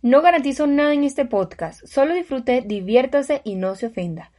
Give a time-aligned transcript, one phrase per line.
[0.00, 4.30] No garantizo nada en este podcast, solo disfrute, diviértase y no se ofenda.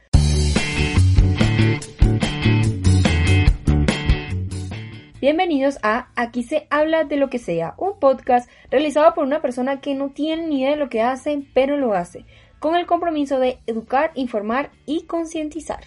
[5.20, 9.82] Bienvenidos a Aquí se habla de lo que sea, un podcast realizado por una persona
[9.82, 12.24] que no tiene ni idea de lo que hace, pero lo hace,
[12.58, 15.84] con el compromiso de educar, informar y concientizar.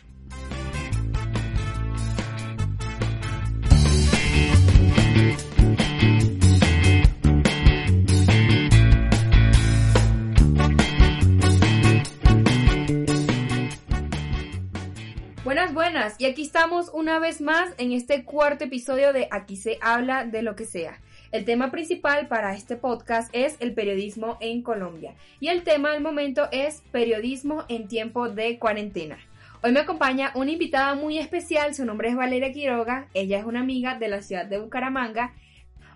[15.63, 16.15] Buenas, buenas.
[16.19, 20.41] Y aquí estamos una vez más en este cuarto episodio de Aquí se habla de
[20.41, 20.99] lo que sea.
[21.31, 25.15] El tema principal para este podcast es el periodismo en Colombia.
[25.39, 29.17] Y el tema del momento es periodismo en tiempo de cuarentena.
[29.61, 33.61] Hoy me acompaña una invitada muy especial, su nombre es Valeria Quiroga, ella es una
[33.61, 35.33] amiga de la ciudad de Bucaramanga.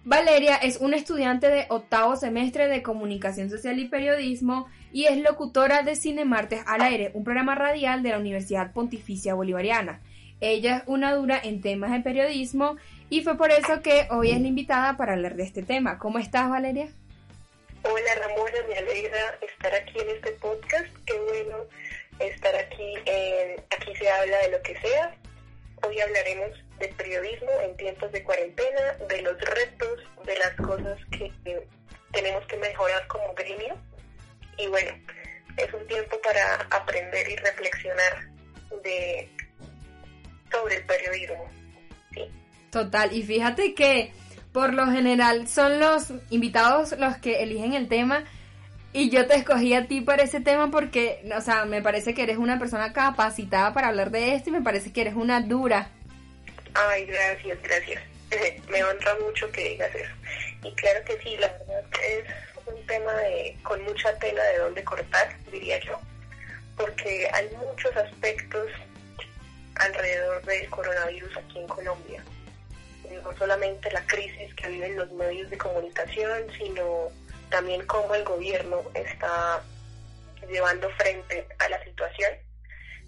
[0.08, 5.82] Valeria es una estudiante de octavo semestre de Comunicación Social y Periodismo y es locutora
[5.84, 10.00] de Cine Martes al Aire, un programa radial de la Universidad Pontificia Bolivariana.
[10.40, 12.78] Ella es una dura en temas de periodismo
[13.10, 16.00] y fue por eso que hoy es la invitada para hablar de este tema.
[16.00, 16.88] ¿Cómo estás, Valeria?
[17.84, 20.88] Hola, Ramona, me alegra estar aquí en este podcast.
[21.06, 21.58] Qué bueno
[22.20, 22.94] estar aquí.
[23.06, 25.18] En, aquí se habla de lo que sea.
[25.88, 31.32] Hoy hablaremos de periodismo en tiempos de cuarentena, de los retos, de las cosas que
[32.12, 33.78] tenemos que mejorar como gremio
[34.58, 34.92] y bueno,
[35.56, 38.28] es un tiempo para aprender y reflexionar
[38.84, 39.30] de
[40.52, 41.50] sobre el periodismo.
[42.14, 42.22] ¿sí?
[42.70, 44.12] Total, y fíjate que
[44.52, 48.26] por lo general son los invitados los que eligen el tema
[48.98, 52.24] y yo te escogí a ti para ese tema porque, o sea, me parece que
[52.24, 55.92] eres una persona capacitada para hablar de esto y me parece que eres una dura.
[56.74, 58.02] Ay, gracias, gracias.
[58.72, 60.12] me honra mucho que digas eso.
[60.64, 62.26] Y claro que sí, la verdad es
[62.66, 66.00] un tema de, con mucha tela de dónde cortar, diría yo,
[66.76, 68.68] porque hay muchos aspectos
[69.76, 72.24] alrededor del coronavirus aquí en Colombia.
[73.24, 77.12] No solamente la crisis que viven los medios de comunicación, sino
[77.50, 79.62] también cómo el gobierno está
[80.50, 82.32] llevando frente a la situación.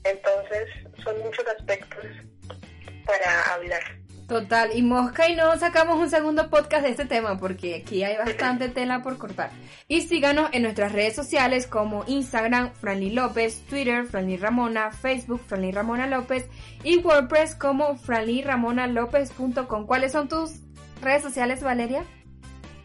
[0.04, 0.68] Entonces,
[1.04, 2.06] son muchos aspectos
[3.06, 3.82] para hablar.
[4.28, 8.16] Total, y Mosca y no sacamos un segundo podcast de este tema porque aquí hay
[8.16, 9.50] bastante tela por cortar.
[9.88, 15.72] Y síganos en nuestras redes sociales como Instagram, Franly López, Twitter, Franly Ramona, Facebook, Franly
[15.72, 16.48] Ramona López
[16.84, 19.88] y WordPress como franlyramonalopez.com.
[19.88, 20.60] ¿Cuáles son tus
[21.02, 22.04] redes sociales, Valeria?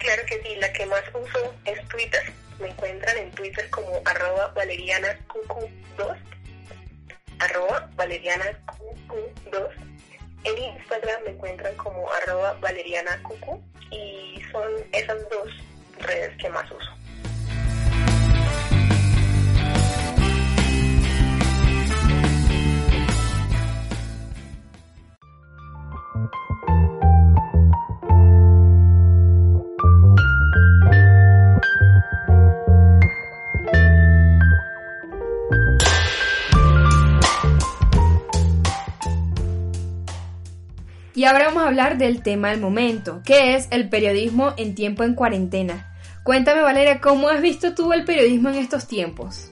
[0.04, 2.22] Claro que sí, la que más uso es Twitter.
[2.60, 6.16] Me encuentran en Twitter como arroba valerianacucu2
[7.40, 9.94] arroba valerianacucu2
[10.44, 15.48] en Instagram me encuentran como arroba valeriana cucu y son esas dos
[16.00, 16.90] redes que más uso.
[41.24, 45.04] Y ahora vamos a hablar del tema del momento, que es el periodismo en tiempo
[45.04, 45.90] en cuarentena.
[46.22, 49.50] Cuéntame Valeria, ¿cómo has visto tú el periodismo en estos tiempos?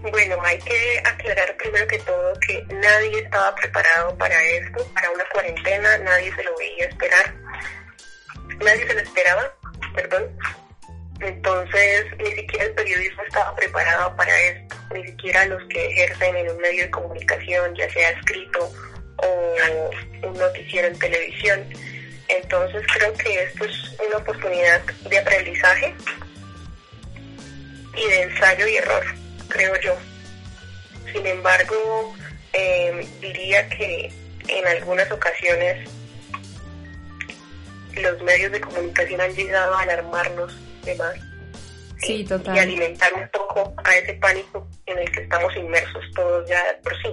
[0.00, 5.24] Bueno, hay que aclarar primero que todo que nadie estaba preparado para esto, para una
[5.34, 7.34] cuarentena, nadie se lo veía esperar,
[8.64, 9.52] nadie se lo esperaba,
[9.94, 10.34] perdón.
[11.20, 16.48] Entonces, ni siquiera el periodismo estaba preparado para esto, ni siquiera los que ejercen en
[16.52, 18.72] un medio de comunicación, ya sea escrito
[19.18, 19.90] o
[20.28, 21.64] un noticiero en televisión.
[22.28, 25.94] Entonces creo que esto es una oportunidad de aprendizaje
[27.96, 29.04] y de ensayo y error,
[29.48, 29.96] creo yo.
[31.12, 32.14] Sin embargo,
[32.52, 34.12] em, diría que
[34.46, 35.88] en algunas ocasiones
[37.96, 40.54] los medios de comunicación han llegado a alarmarnos
[40.84, 41.14] de más.
[41.96, 42.54] Sí, total.
[42.54, 46.94] Y alimentar un poco a ese pánico en el que estamos inmersos todos ya por
[47.02, 47.08] sí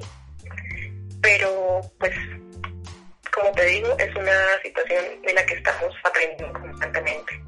[1.25, 2.13] pero pues
[3.33, 7.43] como te digo, es una situación de la que estamos aprendiendo constantemente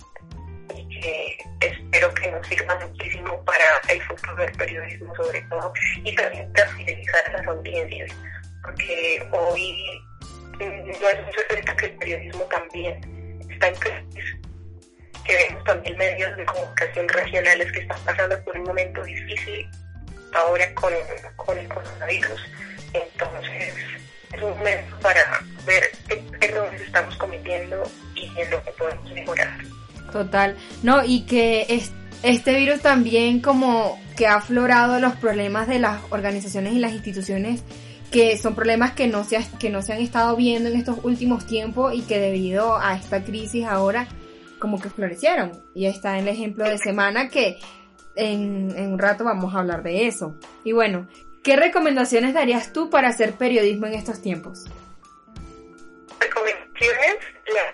[0.75, 5.71] y que espero que nos sirva muchísimo para el futuro del periodismo sobre todo
[6.03, 8.12] y también para fidelizar a las audiencias,
[8.63, 10.01] porque hoy
[10.59, 14.38] no es un secreto que el periodismo también está en crisis,
[15.24, 19.69] que vemos también medios de comunicación regionales que están pasando por un momento difícil
[20.33, 20.94] ahora con,
[21.38, 22.41] con el coronavirus
[22.94, 23.74] entonces,
[24.34, 25.22] es un para
[25.66, 27.84] ver qué errores estamos cometiendo
[28.16, 29.57] y en lo que podemos mejorar.
[30.12, 30.56] Total.
[30.84, 31.92] No, y que es,
[32.24, 37.63] este virus también como que ha aflorado los problemas de las organizaciones y las instituciones
[38.12, 41.45] que son problemas que no, se que no se han estado viendo en estos últimos
[41.45, 44.07] tiempos y que debido a esta crisis ahora
[44.60, 45.51] como que florecieron.
[45.75, 47.60] Y está el ejemplo de semana que
[48.16, 50.36] en un rato vamos a hablar de eso.
[50.63, 51.07] Y bueno,
[51.48, 54.66] ¿qué recomendaciones darías tú para hacer periodismo en estos tiempos?
[56.20, 57.16] Recomendaciones,
[57.54, 57.74] las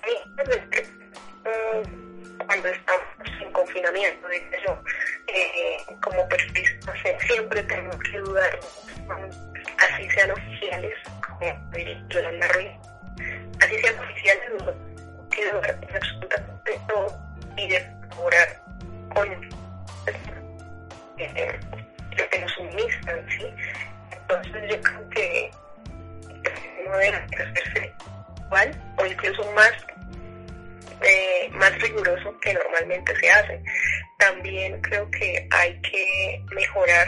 [2.45, 3.03] cuando estamos
[3.41, 4.79] en confinamiento, dice yo,
[5.25, 8.59] eh, como periodistas siempre tenemos que dudar,
[9.79, 10.93] así sean oficiales,
[11.27, 11.71] como
[12.09, 12.71] Yolanda Ruiz,
[13.59, 14.75] así sean oficiales, tenemos
[15.31, 17.07] que dudar absolutamente todo
[17.57, 18.61] y de colaborar
[19.15, 19.33] con
[21.17, 21.59] eh,
[22.77, 23.47] ¿sí?
[24.11, 25.51] Entonces yo creo que
[26.85, 27.93] no debe hacerse
[28.45, 29.71] igual o incluso más
[31.01, 33.61] eh, más riguroso que normalmente se hace.
[34.19, 37.07] También creo que hay que mejorar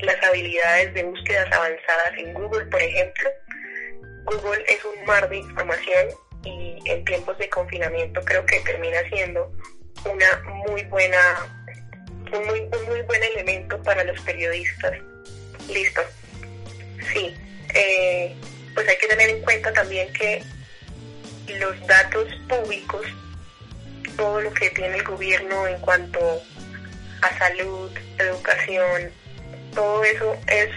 [0.00, 3.30] las habilidades de búsquedas avanzadas en Google, por ejemplo.
[4.24, 6.08] Google es un mar de información
[6.44, 9.50] y en tiempos de confinamiento creo que termina siendo
[10.04, 10.26] una
[10.66, 11.63] muy buena
[12.32, 14.98] un muy, un muy buen elemento para los periodistas.
[15.68, 16.00] Listo.
[17.12, 17.34] Sí.
[17.74, 18.34] Eh,
[18.74, 20.42] pues hay que tener en cuenta también que
[21.58, 23.06] los datos públicos,
[24.16, 26.42] todo lo que tiene el gobierno en cuanto
[27.22, 29.10] a salud, educación,
[29.74, 30.70] todo eso es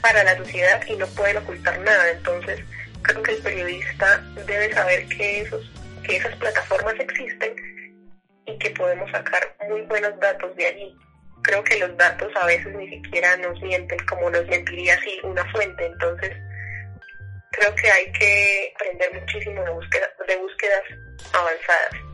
[0.00, 2.10] para la sociedad y no pueden ocultar nada.
[2.10, 2.60] Entonces,
[3.02, 5.70] creo que el periodista debe saber que, esos,
[6.04, 7.75] que esas plataformas existen
[8.46, 10.96] y que podemos sacar muy buenos datos de allí.
[11.42, 15.44] Creo que los datos a veces ni siquiera nos mienten como nos mentiría así una
[15.52, 15.86] fuente.
[15.86, 16.32] Entonces,
[17.50, 20.82] creo que hay que aprender muchísimo de, búsqueda, de búsquedas
[21.32, 22.06] avanzadas.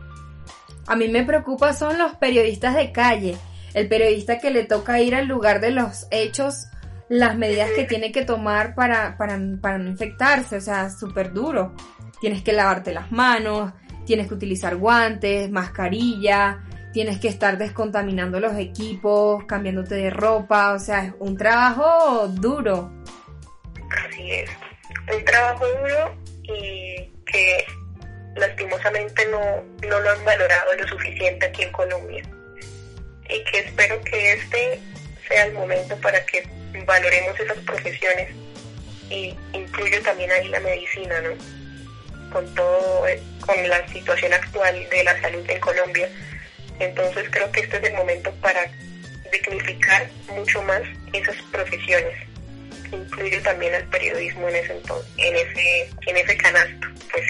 [0.87, 3.37] A mí me preocupa son los periodistas de calle,
[3.75, 6.67] el periodista que le toca ir al lugar de los hechos,
[7.09, 11.75] las medidas que tiene que tomar para, para, para no infectarse, o sea, súper duro.
[12.21, 13.73] Tienes que lavarte las manos,
[14.05, 20.79] tienes que utilizar guantes, mascarilla, tienes que estar descontaminando los equipos, cambiándote de ropa, o
[20.79, 22.93] sea, es un trabajo duro.
[23.91, 24.51] Así es
[25.11, 27.65] un trabajo duro y que
[28.37, 29.41] lastimosamente no,
[29.89, 32.23] no lo han valorado lo suficiente aquí en Colombia.
[33.29, 34.81] Y que espero que este
[35.29, 36.47] sea el momento para que
[36.87, 38.31] valoremos esas profesiones
[39.11, 41.31] y incluyo también ahí la medicina, ¿no?
[42.33, 43.07] Con todo,
[43.47, 46.09] con la situación actual de la salud en Colombia.
[46.79, 48.71] Entonces creo que este es el momento para
[49.31, 52.33] dignificar mucho más esas profesiones
[52.97, 54.73] incluye también el periodismo en ese
[55.17, 57.25] en ese, en ese canasto, pues.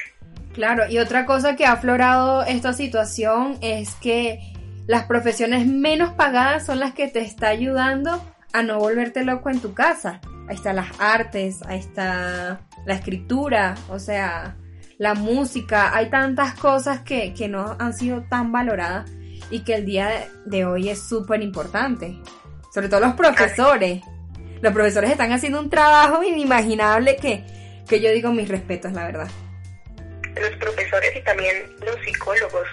[0.55, 4.41] Claro, y otra cosa que ha aflorado esta situación es que
[4.87, 8.23] las profesiones menos pagadas son las que te está ayudando
[8.53, 10.21] a no volverte loco en tu casa.
[10.49, 14.57] Ahí están las artes, ahí está la escritura, o sea,
[14.99, 19.11] la música, hay tantas cosas que, que no han sido tan valoradas
[19.51, 22.19] y que el día de hoy es súper importante.
[22.73, 24.03] Sobre todo los profesores
[24.63, 27.45] los profesores están haciendo un trabajo inimaginable que,
[27.89, 29.29] que yo digo mis respetos, la verdad.
[30.37, 32.69] Los profesores y también los psicólogos,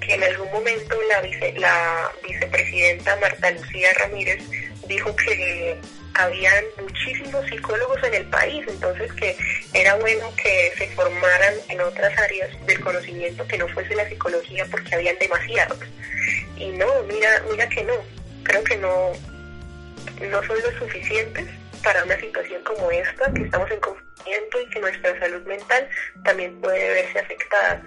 [0.00, 4.42] que en algún momento la, la vicepresidenta Marta Lucía Ramírez
[4.88, 5.78] dijo que
[6.18, 9.36] habían muchísimos psicólogos en el país, entonces que
[9.72, 14.66] era bueno que se formaran en otras áreas del conocimiento que no fuese la psicología
[14.70, 15.78] porque habían demasiados.
[16.56, 17.94] Y no, mira, mira que no,
[18.42, 19.12] creo que no,
[20.20, 21.46] no son lo suficientes
[21.84, 25.88] para una situación como esta, que estamos en confinamiento y que nuestra salud mental
[26.24, 27.80] también puede verse afectada.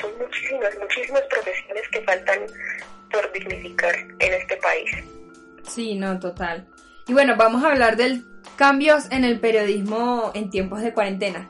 [0.00, 2.40] Son muchísimas, muchísimas profesiones que faltan
[3.12, 4.90] por dignificar en este país.
[5.68, 6.66] Sí, no, total.
[7.08, 8.24] Y bueno, vamos a hablar del
[8.56, 11.48] cambios en el periodismo en tiempos de cuarentena.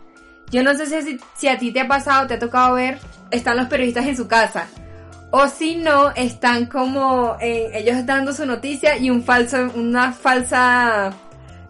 [0.50, 2.98] Yo no sé si, si a ti te ha pasado, te ha tocado ver,
[3.30, 4.68] están los periodistas en su casa
[5.30, 11.12] o si no, están como eh, ellos dando su noticia y un falso, una falsa,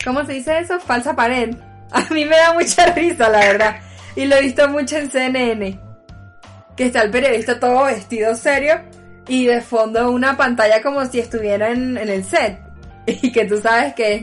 [0.05, 0.79] ¿cómo se dice eso?
[0.79, 1.57] Falsa pared.
[1.91, 3.77] A mí me da mucha risa, la verdad.
[4.15, 5.81] Y lo he visto mucho en CNN.
[6.77, 8.83] Que está el periodista todo vestido serio
[9.27, 12.61] y de fondo una pantalla como si estuviera en, el set.
[13.23, 14.23] Y que tú sabes que es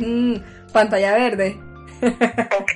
[0.71, 1.55] pantalla verde.
[2.01, 2.71] ok.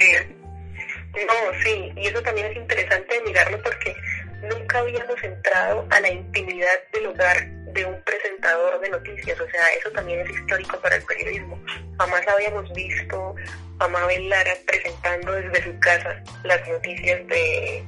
[1.25, 3.95] No, sí, y eso también es interesante mirarlo porque
[4.43, 9.61] nunca habíamos entrado a la intimidad del hogar de un presentador de noticias, o sea,
[9.79, 11.59] eso también es histórico para el periodismo.
[11.97, 13.35] Jamás habíamos visto
[13.79, 17.83] a Mabel Lara presentando desde su casa las noticias de,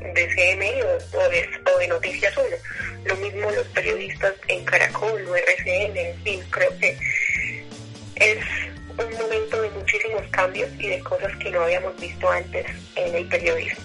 [0.00, 2.46] de CMI o, de, o de Noticias 1.
[3.04, 6.96] Lo mismo los periodistas en Caracol o RCN, en fin, creo que
[8.16, 8.38] es
[8.90, 12.66] un momento de muchísimos cambios y de cosas que no habíamos visto antes
[12.96, 13.84] en el periodismo.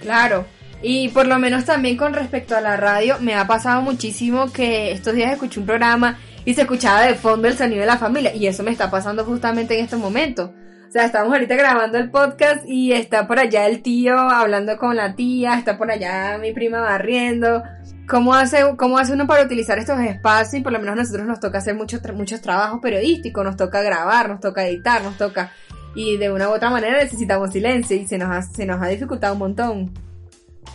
[0.00, 0.46] Claro,
[0.82, 4.92] y por lo menos también con respecto a la radio, me ha pasado muchísimo que
[4.92, 8.34] estos días escuché un programa y se escuchaba de fondo el sonido de la familia
[8.34, 10.52] y eso me está pasando justamente en este momento.
[10.92, 14.94] O sea, estamos ahorita grabando el podcast y está por allá el tío hablando con
[14.94, 17.62] la tía, está por allá mi prima barriendo.
[18.06, 20.60] ¿Cómo hace, cómo hace uno para utilizar estos espacios?
[20.60, 23.80] Y por lo menos a nosotros nos toca hacer muchos, muchos trabajos periodísticos, nos toca
[23.80, 25.50] grabar, nos toca editar, nos toca...
[25.94, 28.88] Y de una u otra manera necesitamos silencio y se nos ha, se nos ha
[28.88, 29.94] dificultado un montón.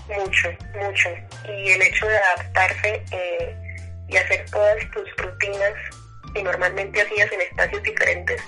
[0.07, 0.49] Mucho,
[0.81, 1.09] mucho.
[1.47, 3.55] Y el hecho de adaptarse eh,
[4.09, 5.73] y hacer todas tus rutinas
[6.33, 8.41] que normalmente hacías en espacios diferentes,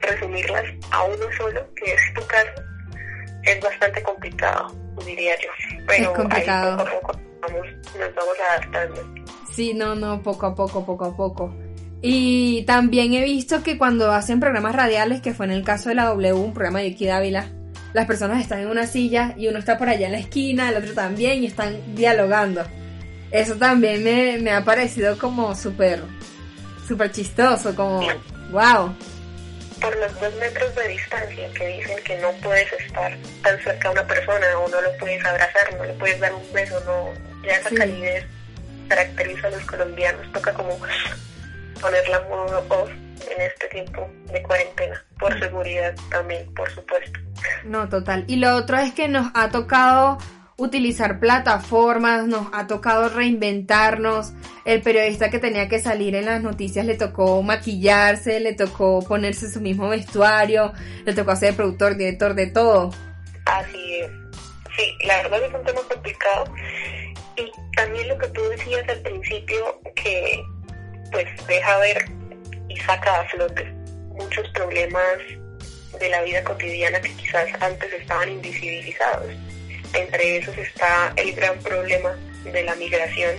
[0.00, 2.54] resumirlas a uno solo, que es tu casa,
[3.44, 5.50] es bastante complicado, diría yo.
[5.86, 6.72] Pero es complicado.
[6.72, 7.66] Ahí poco a poco vamos,
[7.98, 9.14] nos vamos adaptando.
[9.52, 11.54] Sí, no, no, poco a poco, poco a poco.
[12.02, 15.96] Y también he visto que cuando hacen programas radiales, que fue en el caso de
[15.96, 17.46] la W, un programa de Yuki Dávila,
[17.92, 20.76] las personas están en una silla y uno está por allá en la esquina, el
[20.76, 22.62] otro también, y están dialogando.
[23.30, 26.02] Eso también me, me ha parecido como súper,
[26.86, 28.00] súper chistoso, como,
[28.50, 28.94] wow.
[29.80, 33.92] Por los dos metros de distancia que dicen que no puedes estar tan cerca a
[33.92, 37.54] una persona o no lo puedes abrazar, no le puedes dar un beso, no, ya
[37.54, 37.74] esa Sí.
[37.76, 38.24] calidez
[38.88, 40.78] caracteriza a los colombianos, toca como
[41.80, 47.18] poner la modo off en este tiempo de cuarentena, por seguridad también, por supuesto.
[47.64, 48.24] No, total.
[48.26, 50.18] Y lo otro es que nos ha tocado
[50.60, 54.32] utilizar plataformas, nos ha tocado reinventarnos.
[54.64, 59.50] El periodista que tenía que salir en las noticias le tocó maquillarse, le tocó ponerse
[59.50, 60.72] su mismo vestuario,
[61.04, 62.90] le tocó hacer productor, director de todo.
[63.46, 64.10] Así es.
[64.76, 66.44] Sí, la verdad es un tema complicado.
[67.36, 70.42] Y también lo que tú decías al principio, que
[71.10, 72.04] pues deja ver
[72.68, 73.72] y saca a flote
[74.10, 75.18] muchos problemas
[75.98, 79.32] de la vida cotidiana que quizás antes estaban invisibilizados.
[79.94, 83.36] Entre esos está el gran problema de la migración.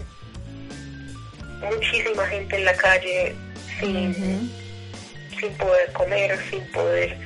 [1.61, 3.35] Muchísima gente en la calle
[3.79, 4.51] sin,
[5.39, 7.17] sin poder comer, sin poder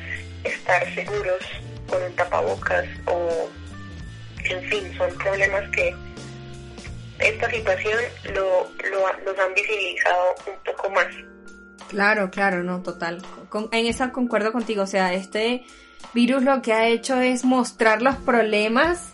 [0.43, 1.43] estar seguros
[1.87, 3.49] con un tapabocas o
[4.49, 5.95] en fin, son problemas que
[7.19, 7.99] esta situación
[8.33, 11.07] lo, lo, los han visibilizado un poco más.
[11.89, 13.21] Claro, claro, no, total.
[13.71, 14.83] En esa concuerdo contigo.
[14.83, 15.63] O sea, este
[16.13, 19.13] virus lo que ha hecho es mostrar los problemas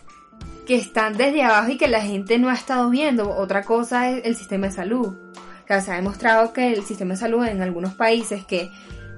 [0.66, 3.30] que están desde abajo y que la gente no ha estado viendo.
[3.30, 5.08] Otra cosa es el sistema de salud.
[5.08, 8.70] O sea, se ha demostrado que el sistema de salud en algunos países que,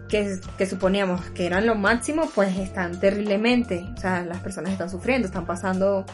[0.08, 3.86] que, que suponíamos que eran lo máximo, pues están terriblemente.
[3.96, 6.04] O sea, las personas están sufriendo, están pasando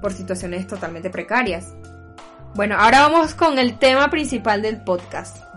[0.00, 1.74] por situaciones totalmente precarias.
[2.54, 5.49] Bueno, ahora vamos con el tema principal del podcast.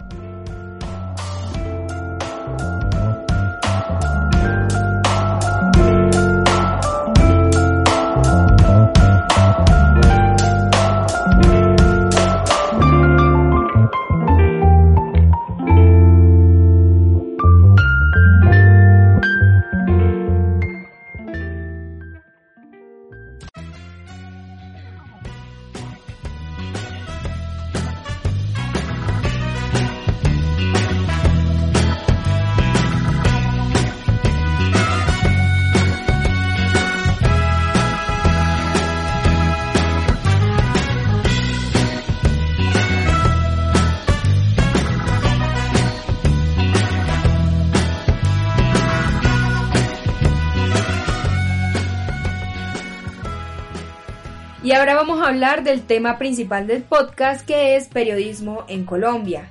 [55.24, 59.50] A hablar del tema principal del podcast, que es periodismo en Colombia.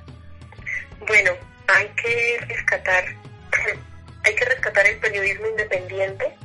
[1.07, 1.31] Bueno,
[1.67, 3.03] hay que rescatar,
[4.23, 6.35] hay que rescatar el periodismo independiente.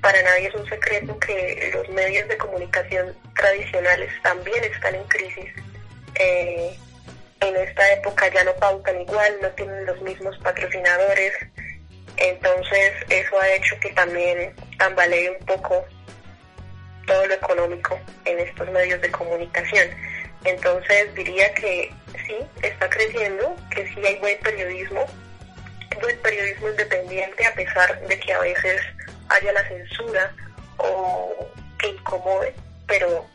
[0.00, 5.52] Para nadie es un secreto que los medios de comunicación tradicionales también están en crisis.
[6.14, 6.74] Eh,
[7.40, 11.34] en esta época ya no pautan igual, no tienen los mismos patrocinadores.
[12.16, 15.84] Entonces eso ha hecho que también tambalee un poco
[17.06, 19.88] todo lo económico en estos medios de comunicación.
[20.44, 21.92] Entonces diría que
[22.26, 25.06] sí, está creciendo, que sí hay buen periodismo,
[26.00, 28.80] buen periodismo independiente a pesar de que a veces
[29.28, 30.32] haya la censura
[30.76, 32.54] o que incomode,
[32.86, 33.26] pero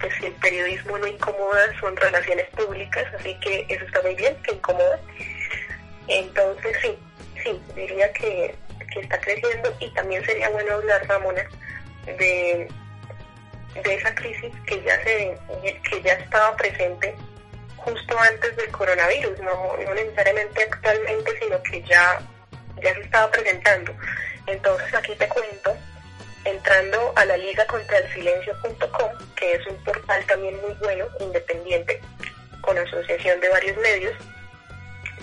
[0.00, 4.36] pues si el periodismo no incomoda son relaciones públicas, así que eso está muy bien,
[4.42, 4.98] que incomoda.
[6.06, 6.98] Entonces sí,
[7.42, 8.54] sí, diría que,
[8.92, 11.44] que está creciendo y también sería bueno hablar, Ramona,
[12.06, 12.68] de
[13.82, 15.36] de esa crisis que ya se
[15.90, 17.14] que ya estaba presente
[17.76, 22.20] justo antes del coronavirus, no, no necesariamente actualmente, sino que ya,
[22.82, 23.94] ya se estaba presentando.
[24.46, 25.76] Entonces aquí te cuento,
[26.44, 32.00] entrando a la liga contra el silencio.com, que es un portal también muy bueno, independiente,
[32.60, 34.14] con asociación de varios medios,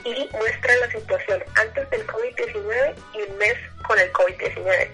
[0.04, 3.56] y muestra la situación antes del COVID-19 y un mes
[3.88, 4.90] con el COVID-19.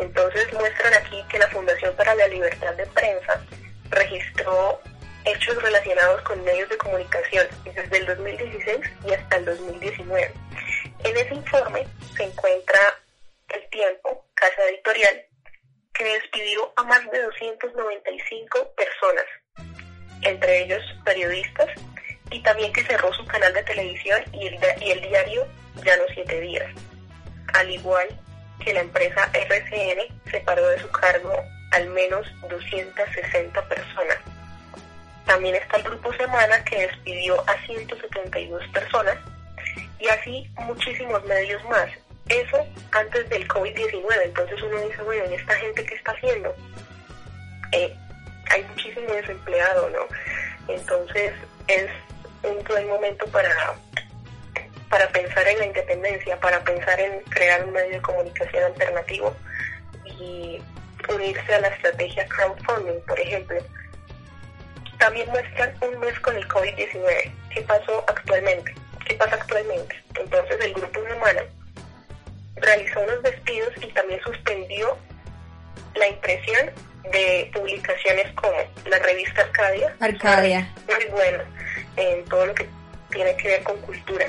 [0.00, 3.44] Entonces muestran aquí que la Fundación para la Libertad de Prensa
[3.90, 4.80] registró
[5.24, 10.32] hechos relacionados con medios de comunicación desde el 2016 y hasta el 2019.
[11.04, 12.78] En ese informe se encuentra
[13.48, 15.26] El Tiempo, casa editorial,
[15.92, 19.24] que despidió a más de 295 personas,
[20.22, 21.68] entre ellos periodistas,
[22.30, 25.46] y también que cerró su canal de televisión y el, diario
[25.84, 26.66] Ya no siete días.
[27.54, 28.08] Al igual
[28.60, 31.32] que la empresa RCN separó de su cargo
[31.72, 34.18] al menos 260 personas.
[35.26, 39.16] También está el Grupo Semana que despidió a 172 personas
[39.98, 41.88] y así muchísimos medios más.
[42.28, 44.04] Eso antes del COVID-19.
[44.24, 46.54] Entonces uno dice, bueno, ¿y esta gente qué está haciendo?
[47.72, 47.96] Eh,
[48.50, 50.06] hay muchísimo desempleado, ¿no?
[50.68, 51.32] Entonces
[51.68, 51.86] es
[52.42, 53.74] un buen momento para,
[54.90, 59.34] para pensar en la independencia, para pensar en crear un medio de comunicación alternativo
[60.04, 60.60] y
[61.08, 63.56] unirse a la estrategia crowdfunding, por ejemplo
[65.00, 67.32] también muestran un mes con el COVID-19.
[67.52, 68.74] ¿Qué pasó actualmente?
[69.06, 69.96] ¿Qué pasa actualmente?
[70.14, 71.42] Entonces el grupo Humana
[72.56, 74.96] realizó unos despidos y también suspendió
[75.94, 76.70] la impresión
[77.10, 78.52] de publicaciones como
[78.84, 79.96] la revista Arcadia.
[80.00, 80.74] Arcadia.
[80.86, 81.44] Muy buena
[81.96, 82.68] en todo lo que
[83.10, 84.26] tiene que ver con cultura.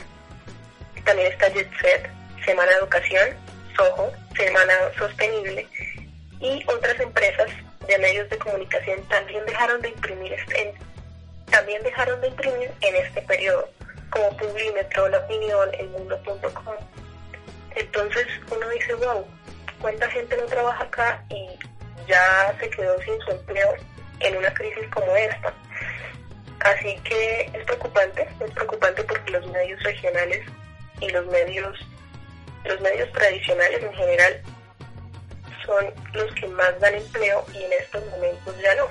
[1.05, 2.10] También está Jet Set,
[2.46, 3.29] Semana Educación,
[3.75, 5.67] Soho, Semana Sostenible
[6.39, 7.50] y otras empresas
[7.88, 10.74] de medios de comunicación también dejaron de imprimir en,
[11.50, 13.70] también dejaron de imprimir en este periodo,
[14.09, 16.75] como Publimetro, La Opinión, El Mundo.com.
[17.75, 19.25] Entonces uno dice, wow,
[19.79, 21.48] ¿cuánta gente no trabaja acá y
[22.07, 23.75] ya se quedó sin su empleo
[24.20, 25.53] en una crisis como esta?
[26.61, 30.46] Así que es preocupante, es preocupante porque los medios regionales
[31.01, 31.77] y los medios,
[32.66, 34.42] los medios tradicionales en general
[35.66, 38.83] son los que más dan empleo y en estos momentos ya no.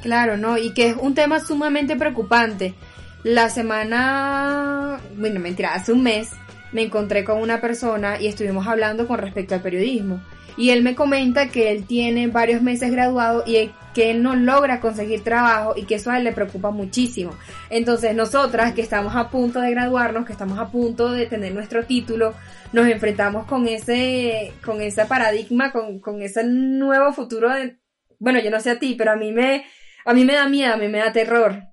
[0.00, 0.58] Claro, ¿no?
[0.58, 2.74] Y que es un tema sumamente preocupante.
[3.22, 6.30] La semana, bueno, mentira, hace un mes
[6.72, 10.20] me encontré con una persona y estuvimos hablando con respecto al periodismo.
[10.56, 14.80] Y él me comenta que él tiene varios meses graduado y que él no logra
[14.80, 17.36] conseguir trabajo y que eso a él le preocupa muchísimo.
[17.70, 21.84] Entonces nosotras que estamos a punto de graduarnos, que estamos a punto de tener nuestro
[21.84, 22.34] título,
[22.72, 27.78] nos enfrentamos con ese, con ese paradigma, con, con ese nuevo futuro de,
[28.18, 29.64] bueno, yo no sé a ti, pero a mí me,
[30.04, 31.72] a mí me da miedo, a mí me da terror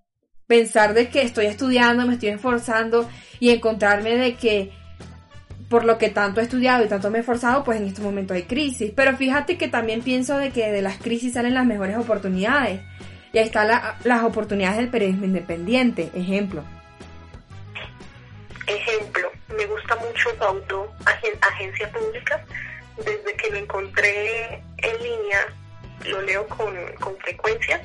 [0.50, 3.08] pensar de que estoy estudiando, me estoy esforzando
[3.40, 4.72] y encontrarme de que
[5.70, 8.34] por lo que tanto he estudiado y tanto me he esforzado, pues en este momento
[8.34, 8.92] hay crisis.
[8.96, 12.82] Pero fíjate que también pienso de que de las crisis salen las mejores oportunidades.
[13.32, 13.68] Y ahí están
[14.04, 16.64] las oportunidades del periodismo independiente, ejemplo.
[18.66, 22.44] Ejemplo, me gusta mucho Baudo, agencia pública.
[22.98, 25.46] Desde que lo encontré en línea,
[26.06, 27.80] lo leo con, con frecuencia.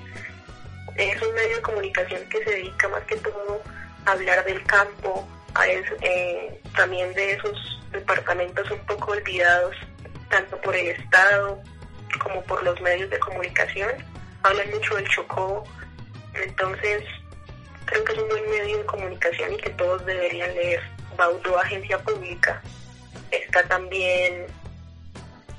[0.96, 3.60] Es un medio de comunicación que se dedica más que todo
[4.06, 9.76] a hablar del campo, a eh, también de esos departamentos un poco olvidados,
[10.28, 11.60] tanto por el Estado
[12.22, 13.90] como por los medios de comunicación.
[14.42, 15.64] Hablan mucho del Chocó,
[16.34, 17.04] entonces
[17.86, 20.80] creo que es un buen medio de comunicación y que todos deberían leer.
[21.16, 22.60] Baudo, Agencia Pública.
[23.30, 24.46] Está también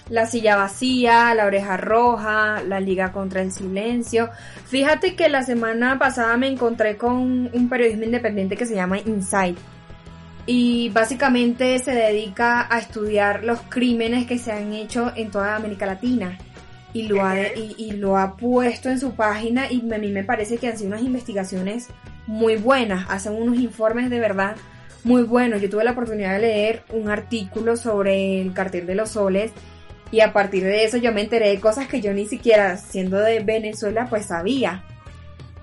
[0.09, 4.29] la silla vacía, la oreja roja, la liga contra el silencio.
[4.67, 9.57] Fíjate que la semana pasada me encontré con un periodismo independiente que se llama Insight
[10.45, 15.85] y básicamente se dedica a estudiar los crímenes que se han hecho en toda América
[15.85, 16.37] Latina
[16.93, 20.57] y lo ha, y, lo ha puesto en su página y a mí me parece
[20.57, 21.87] que han sido unas investigaciones
[22.27, 24.55] muy buenas, hacen unos informes de verdad
[25.03, 25.61] muy buenos.
[25.61, 29.51] Yo tuve la oportunidad de leer un artículo sobre el cartel de los soles
[30.11, 33.19] y a partir de eso yo me enteré de cosas que yo ni siquiera siendo
[33.19, 34.83] de Venezuela pues sabía.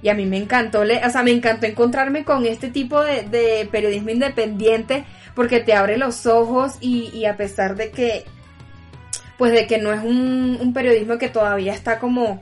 [0.03, 4.11] Y a mí me encantó, o sea, me encantó encontrarme con este tipo de, periodismo
[4.11, 8.25] independiente porque te abre los ojos y, a pesar de que,
[9.39, 12.41] pues de que no es un, un periodismo que todavía está como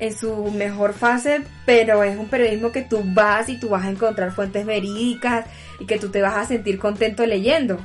[0.00, 3.90] en su mejor fase, pero es un periodismo que tú vas y tú vas a
[3.90, 5.46] encontrar fuentes verídicas
[5.78, 7.78] y que tú te vas a sentir contento leyendo.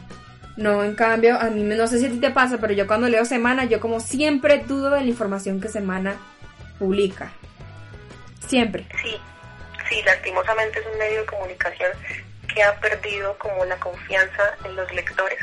[0.58, 3.08] No, en cambio, a mí no sé si a ti te pasa, pero yo cuando
[3.08, 6.15] leo Semana, yo como siempre dudo de la información que Semana
[6.77, 7.32] publica.
[8.49, 8.83] Siempre.
[9.03, 9.15] Sí,
[9.88, 11.91] sí, lastimosamente es un medio de comunicación
[12.51, 15.39] que ha perdido como la confianza en los lectores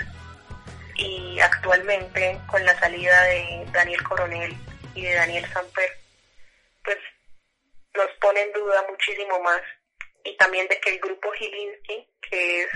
[0.96, 4.56] y actualmente con la salida de Daniel Coronel
[4.96, 5.90] y de Daniel Samper,
[6.82, 6.96] pues
[7.94, 9.60] nos pone en duda muchísimo más
[10.24, 12.68] y también de que el grupo Gilinski, que es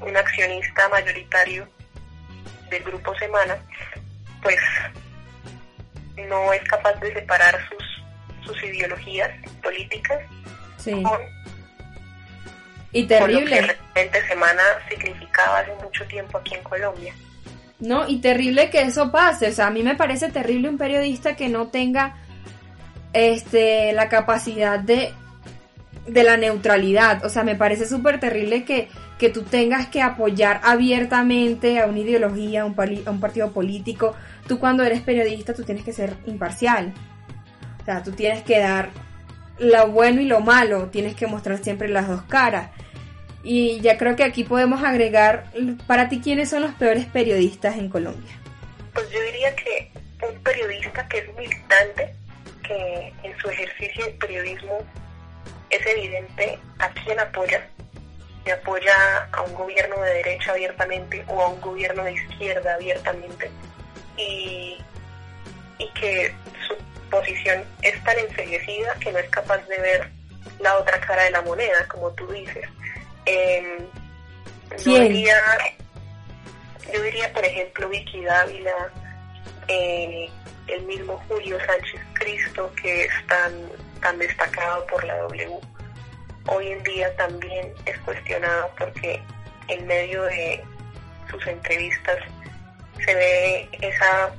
[0.00, 1.68] un accionista mayoritario
[2.70, 3.62] del grupo Semana,
[4.42, 4.58] pues
[6.16, 7.89] no es capaz de separar sus,
[8.44, 9.30] sus ideologías
[9.62, 10.18] políticas
[10.78, 10.92] Sí.
[11.02, 11.18] con,
[12.92, 13.76] Y con lo que terrible.
[13.94, 17.14] realmente Semana significaba hace mucho tiempo aquí en Colombia.
[17.78, 19.48] No, y terrible que eso pase.
[19.48, 22.16] O sea, a mí me parece terrible un periodista que no tenga
[23.12, 25.12] este la capacidad de
[26.06, 27.24] de la neutralidad.
[27.24, 32.00] O sea, me parece súper terrible que, que tú tengas que apoyar abiertamente a una
[32.00, 32.74] ideología, a un,
[33.06, 34.16] a un partido político.
[34.48, 36.92] Tú cuando eres periodista, tú tienes que ser imparcial.
[38.04, 38.90] Tú tienes que dar
[39.58, 40.88] lo bueno y lo malo.
[40.88, 42.70] Tienes que mostrar siempre las dos caras.
[43.42, 45.46] Y ya creo que aquí podemos agregar,
[45.86, 48.32] para ti, ¿quiénes son los peores periodistas en Colombia?
[48.92, 49.90] Pues yo diría que
[50.28, 52.14] un periodista que es militante,
[52.62, 54.78] que en su ejercicio de periodismo
[55.70, 57.66] es evidente a quién apoya,
[58.44, 58.94] si apoya
[59.32, 63.50] a un gobierno de derecha abiertamente o a un gobierno de izquierda abiertamente,
[64.18, 64.76] y,
[65.78, 66.34] y que
[67.10, 70.10] posición es tan enseguecida que no es capaz de ver
[70.60, 72.66] la otra cara de la moneda, como tú dices.
[73.26, 73.86] Em,
[74.84, 75.36] yo diría,
[76.92, 78.90] yo diría, por ejemplo, Vicky Dávila,
[79.68, 80.28] eh,
[80.68, 83.52] el mismo Julio Sánchez Cristo, que es tan,
[84.00, 85.58] tan destacado por la W,
[86.46, 89.20] hoy en día también es cuestionado porque
[89.68, 90.62] en medio de
[91.30, 92.18] sus entrevistas
[93.04, 94.30] se ve esa,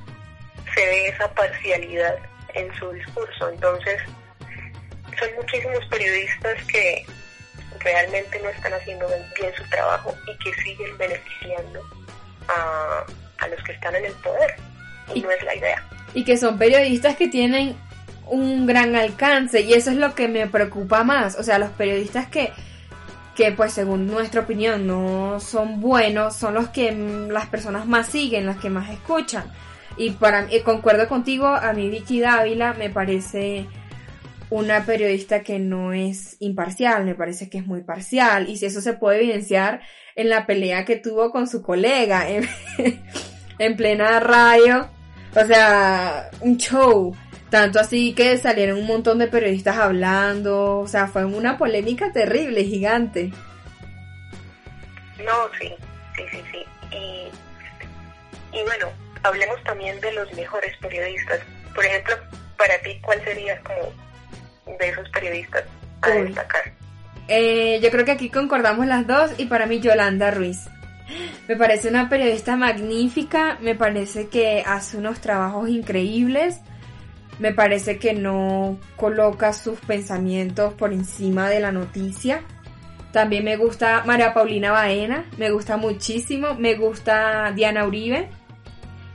[0.74, 2.16] se ve esa parcialidad
[2.54, 3.48] en su discurso.
[3.50, 4.00] Entonces,
[5.18, 7.04] son muchísimos periodistas que
[7.80, 11.80] realmente no están haciendo bien su trabajo y que siguen beneficiando
[12.48, 13.04] a,
[13.44, 14.54] a los que están en el poder.
[15.14, 15.82] Y, Y- no es la idea.
[16.14, 17.74] Y que son periodistas que tienen
[18.26, 21.36] un gran alcance y eso es lo que me preocupa más.
[21.38, 22.52] O sea, los periodistas que,
[23.34, 28.46] que pues según nuestra opinión no son buenos, son los que las personas más siguen,
[28.46, 29.50] las que más escuchan.
[29.96, 33.66] Y para y concuerdo contigo, a mí Vicky Dávila me parece
[34.52, 38.82] una periodista que no es imparcial, me parece que es muy parcial y si eso
[38.82, 39.80] se puede evidenciar
[40.14, 42.46] en la pelea que tuvo con su colega en,
[43.58, 44.90] en plena radio,
[45.34, 47.16] o sea, un show,
[47.48, 52.64] tanto así que salieron un montón de periodistas hablando, o sea, fue una polémica terrible,
[52.64, 53.32] gigante.
[55.24, 55.72] No, sí,
[56.14, 56.64] sí, sí, sí.
[56.94, 58.88] Y, y bueno,
[59.22, 61.40] hablemos también de los mejores periodistas.
[61.74, 62.14] Por ejemplo,
[62.56, 65.64] para ti, ¿cuál sería como de esos periodistas
[66.02, 66.22] a Uy.
[66.24, 66.72] destacar?
[67.28, 70.68] Eh, yo creo que aquí concordamos las dos y para mí Yolanda Ruiz.
[71.48, 76.60] Me parece una periodista magnífica, me parece que hace unos trabajos increíbles,
[77.38, 82.42] me parece que no coloca sus pensamientos por encima de la noticia.
[83.12, 88.30] También me gusta María Paulina Baena, me gusta muchísimo, me gusta Diana Uribe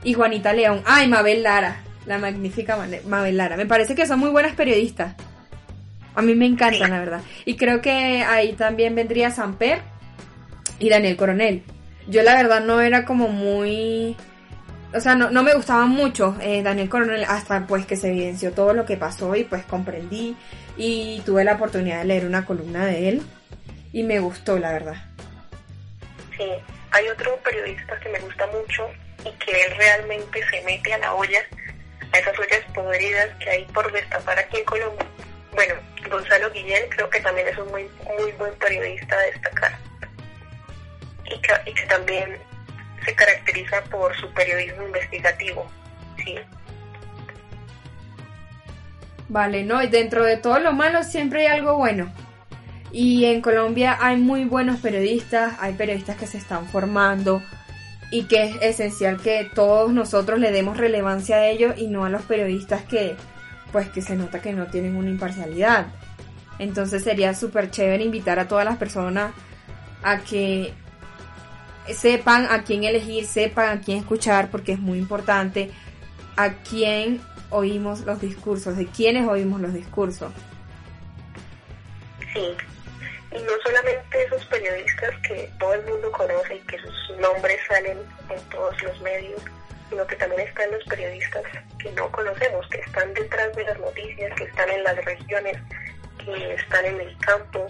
[0.08, 0.80] y Juanita León.
[0.86, 3.58] Ay, Mabel Lara, la magnífica Mabel Lara.
[3.58, 5.14] Me parece que son muy buenas periodistas.
[6.14, 7.20] A mí me encantan, la verdad.
[7.44, 9.82] Y creo que ahí también vendría Samper
[10.78, 11.62] y Daniel Coronel.
[12.06, 14.16] Yo la verdad no era como muy...
[14.94, 18.52] O sea, no, no me gustaba mucho eh, Daniel Coronel hasta pues que se evidenció
[18.52, 20.34] todo lo que pasó y pues comprendí
[20.78, 23.22] y tuve la oportunidad de leer una columna de él
[23.92, 24.96] y me gustó, la verdad.
[26.34, 26.48] Sí,
[26.92, 28.88] hay otro periodista que me gusta mucho
[29.24, 31.40] y que él realmente se mete a la olla,
[32.12, 35.06] a esas ollas podridas que hay por destapar aquí en Colombia.
[35.54, 35.74] Bueno,
[36.10, 39.78] Gonzalo Guillén creo que también es un muy, muy buen periodista a destacar.
[41.24, 42.38] Y que, y que también
[43.04, 45.70] se caracteriza por su periodismo investigativo.
[46.24, 46.38] Sí,
[49.28, 49.82] Vale, ¿no?
[49.82, 52.10] Y dentro de todo lo malo siempre hay algo bueno.
[52.90, 57.42] Y en Colombia hay muy buenos periodistas, hay periodistas que se están formando
[58.10, 62.08] y que es esencial que todos nosotros le demos relevancia a ellos y no a
[62.08, 63.16] los periodistas que
[63.72, 65.88] pues que se nota que no tienen una imparcialidad.
[66.58, 69.32] Entonces sería súper chévere invitar a todas las personas
[70.02, 70.72] a que
[71.92, 75.70] sepan a quién elegir, sepan a quién escuchar porque es muy importante
[76.36, 80.32] a quién oímos los discursos, de quiénes oímos los discursos.
[82.32, 82.40] sí.
[83.30, 87.98] Y no solamente esos periodistas que todo el mundo conoce y que sus nombres salen
[88.30, 89.42] en todos los medios,
[89.90, 91.42] sino que también están los periodistas
[91.78, 95.58] que no conocemos, que están detrás de las noticias, que están en las regiones,
[96.24, 97.66] que están en el campo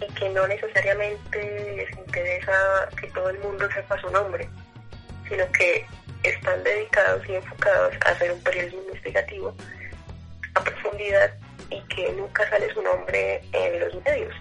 [0.00, 4.48] y que no necesariamente les interesa que todo el mundo sepa su nombre,
[5.28, 5.86] sino que
[6.22, 9.54] están dedicados y enfocados a hacer un periodismo investigativo
[10.54, 11.32] a profundidad
[11.70, 14.34] y que nunca sale su nombre en los medios.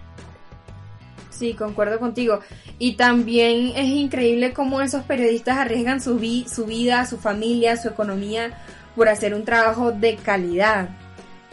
[1.39, 2.42] Sí, concuerdo contigo.
[2.80, 6.20] Y también es increíble cómo esos periodistas arriesgan su,
[6.54, 8.58] su vida, su familia, su economía
[8.96, 10.89] por hacer un trabajo de calidad.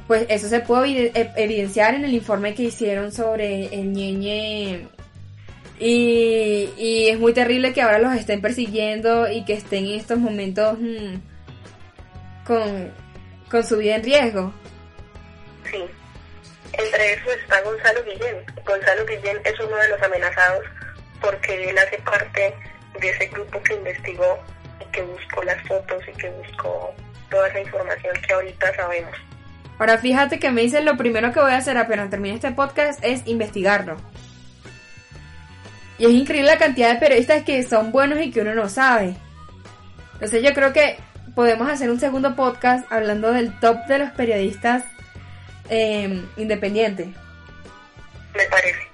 [0.08, 4.88] Pues eso se puede e, evidenciar en el informe que hicieron sobre el ñeñe.
[5.78, 10.18] Y, y es muy terrible que ahora los estén persiguiendo y que estén en estos
[10.18, 11.14] momentos mm,
[12.44, 12.90] con,
[13.48, 14.52] con su vida en riesgo.
[15.70, 15.84] Sí.
[16.72, 18.44] Entre esos está Gonzalo Guillén.
[18.64, 20.64] Gonzalo Guillén es uno de los amenazados
[21.20, 22.54] porque él hace parte
[23.00, 24.38] de ese grupo que investigó
[24.80, 26.94] y que buscó las fotos y que buscó
[27.30, 29.16] toda esa información que ahorita sabemos.
[29.78, 32.98] Ahora fíjate que me dicen lo primero que voy a hacer apenas termine este podcast
[33.02, 33.96] es investigarlo.
[35.98, 39.16] Y es increíble la cantidad de periodistas que son buenos y que uno no sabe.
[40.14, 40.98] Entonces yo creo que
[41.34, 44.84] podemos hacer un segundo podcast hablando del top de los periodistas
[45.70, 47.08] eh, independiente.
[48.34, 48.88] Me parece,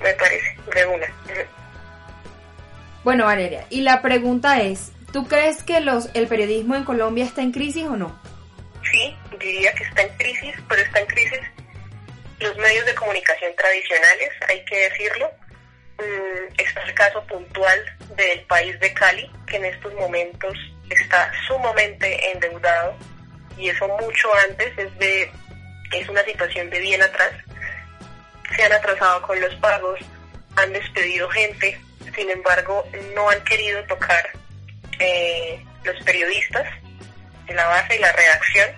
[0.00, 1.06] me parece, de una.
[3.04, 7.42] Bueno, Valeria, y la pregunta es, ¿tú crees que los, el periodismo en Colombia está
[7.42, 8.20] en crisis o no?
[8.90, 11.40] Sí, diría que está en crisis, pero está en crisis
[12.40, 15.30] los medios de comunicación tradicionales, hay que decirlo.
[15.98, 17.78] Mm, está el caso puntual
[18.16, 20.54] del país de Cali, que en estos momentos
[20.90, 22.94] está sumamente endeudado,
[23.56, 25.30] y eso mucho antes es de
[25.92, 27.32] es una situación de bien atrás.
[28.54, 30.00] Se han atrasado con los pagos,
[30.56, 31.78] han despedido gente,
[32.14, 34.30] sin embargo no han querido tocar
[34.98, 36.66] eh, los periodistas
[37.46, 38.70] de la base y la redacción,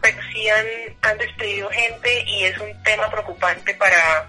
[0.00, 4.26] pero sí han, despedido gente y es un tema preocupante para,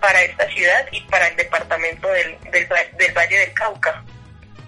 [0.00, 4.02] para esta ciudad y para el departamento del, del, del Valle del Cauca.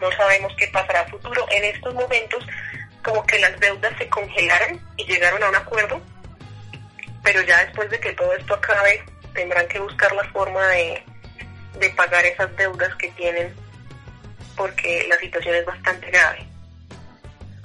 [0.01, 1.47] No sabemos qué pasará a futuro.
[1.51, 2.45] En estos momentos
[3.03, 6.03] como que las deudas se congelaron y llegaron a un acuerdo
[7.27, 9.03] pero ya después de que todo esto acabe,
[9.35, 11.03] tendrán que buscar la forma de,
[11.97, 13.53] pagar esas deudas que tienen,
[14.57, 16.47] porque la situación es bastante grave.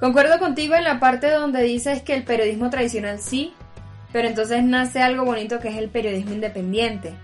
[0.00, 3.54] Concuerdo contigo en la parte donde dices que el periodismo tradicional sí,
[4.12, 7.14] pero entonces nace algo bonito que es el periodismo independiente.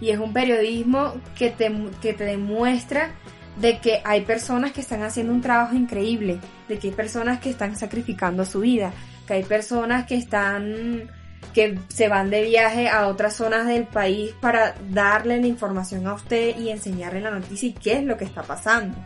[0.00, 3.12] Y es un periodismo que te, que te demuestra
[3.56, 7.50] de que hay personas que están haciendo un trabajo increíble, de que hay personas que
[7.50, 8.92] están sacrificando su vida,
[9.28, 11.10] que hay personas que están
[11.54, 16.14] que se van de viaje a otras zonas del país para darle la información a
[16.14, 18.96] usted y enseñarle la noticia y qué es lo que está pasando.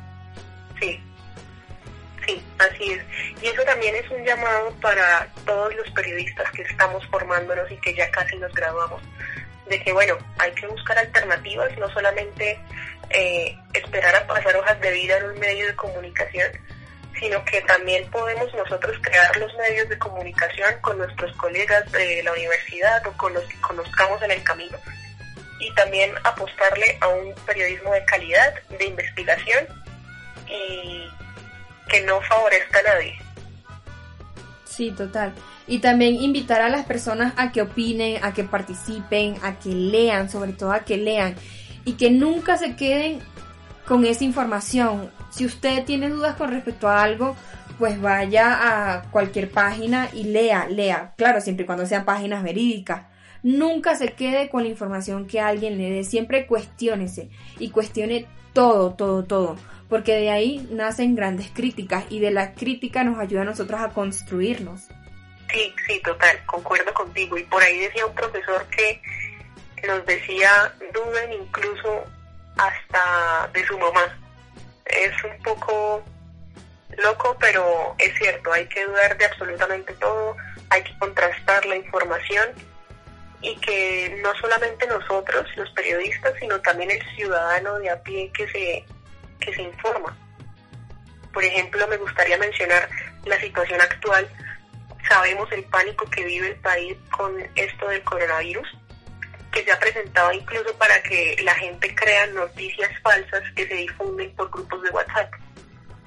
[0.81, 1.01] Sí,
[2.27, 3.03] sí, así es.
[3.43, 7.95] Y eso también es un llamado para todos los periodistas que estamos formándonos y que
[7.95, 9.03] ya casi nos graduamos,
[9.69, 12.61] de que bueno, hay que buscar alternativas, no solamente
[13.11, 16.51] eh, esperar a pasar hojas de vida en un medio de comunicación,
[17.19, 22.33] sino que también podemos nosotros crear los medios de comunicación con nuestros colegas de la
[22.33, 24.79] universidad o con los que conozcamos en el camino
[25.61, 29.67] y también apostarle a un periodismo de calidad, de investigación
[30.49, 31.09] y
[31.89, 33.19] que no favorezca a nadie.
[34.65, 35.33] Sí, total.
[35.67, 40.29] Y también invitar a las personas a que opinen, a que participen, a que lean,
[40.29, 41.37] sobre todo a que lean
[41.85, 43.21] y que nunca se queden
[43.87, 45.11] con esa información.
[45.33, 47.35] Si usted tiene dudas con respecto a algo,
[47.79, 51.15] pues vaya a cualquier página y lea, lea.
[51.17, 53.07] Claro, siempre y cuando sean páginas verídicas.
[53.43, 56.05] Nunca se quede con la información que alguien le dé.
[56.05, 59.57] Siempre cuestiónese y cuestione todo, todo, todo.
[59.89, 63.89] Porque de ahí nacen grandes críticas y de la crítica nos ayuda a nosotros a
[63.89, 64.83] construirnos.
[65.51, 67.37] Sí, sí, total, concuerdo contigo.
[67.37, 69.01] Y por ahí decía un profesor que
[69.87, 72.05] nos decía, duden incluso
[72.57, 74.22] hasta de su mamá.
[74.87, 76.05] Es un poco
[76.99, 80.37] loco, pero es cierto, hay que dudar de absolutamente todo,
[80.71, 82.51] hay que contrastar la información
[83.41, 88.49] y que no solamente nosotros, los periodistas, sino también el ciudadano de a pie que
[88.49, 88.85] se,
[89.41, 90.17] que se informa.
[91.33, 92.89] Por ejemplo, me gustaría mencionar
[93.25, 94.29] la situación actual.
[95.09, 98.69] Sabemos el pánico que vive el país con esto del coronavirus
[99.53, 104.35] que se ha presentado incluso para que la gente crea noticias falsas que se difunden
[104.35, 105.33] por grupos de WhatsApp.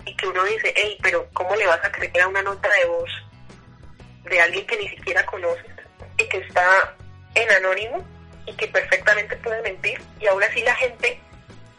[0.06, 2.86] Y que uno dice, hey, pero ¿cómo le vas a creer a una nota de
[2.86, 3.10] voz
[4.24, 5.72] de alguien que ni siquiera conoces
[6.18, 6.96] y que está
[7.36, 8.06] en anónimo
[8.46, 10.02] y que perfectamente puede mentir?
[10.20, 11.20] Y aún así la gente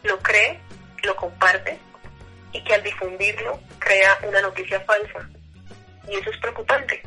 [0.05, 0.61] lo cree,
[1.03, 1.79] lo comparte
[2.53, 5.29] y que al difundirlo crea una noticia falsa.
[6.09, 7.03] Y eso es preocupante.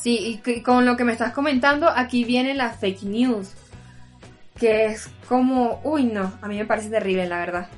[0.00, 3.52] Sí, y con lo que me estás comentando, aquí viene la fake news,
[4.58, 7.68] que es como, uy no, a mí me parece terrible, la verdad.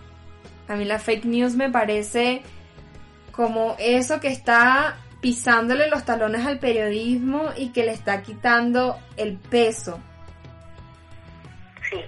[0.68, 2.42] A mí la fake news me parece
[3.32, 9.36] como eso que está pisándole los talones al periodismo y que le está quitando el
[9.36, 9.98] peso.
[11.90, 11.98] Sí.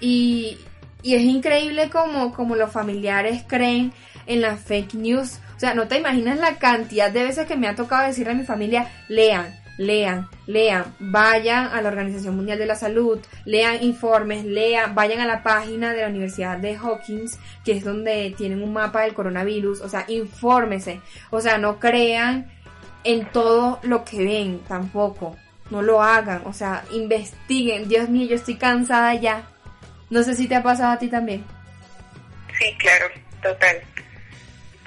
[0.00, 0.58] Y,
[1.02, 3.92] y es increíble como, como los familiares creen
[4.26, 5.38] en la fake news.
[5.58, 8.36] O sea, no te imaginas la cantidad de veces que me ha tocado decirle a
[8.36, 14.44] mi familia, lean, lean, lean, vayan a la Organización Mundial de la Salud, lean informes,
[14.44, 18.72] lean, vayan a la página de la Universidad de Hawkins, que es donde tienen un
[18.72, 22.52] mapa del coronavirus, o sea, infórmese, o sea, no crean
[23.02, 25.36] en todo lo que ven tampoco,
[25.70, 29.48] no lo hagan, o sea, investiguen, Dios mío, yo estoy cansada ya.
[30.08, 31.44] No sé si te ha pasado a ti también.
[32.56, 33.06] Sí, claro,
[33.42, 33.82] total.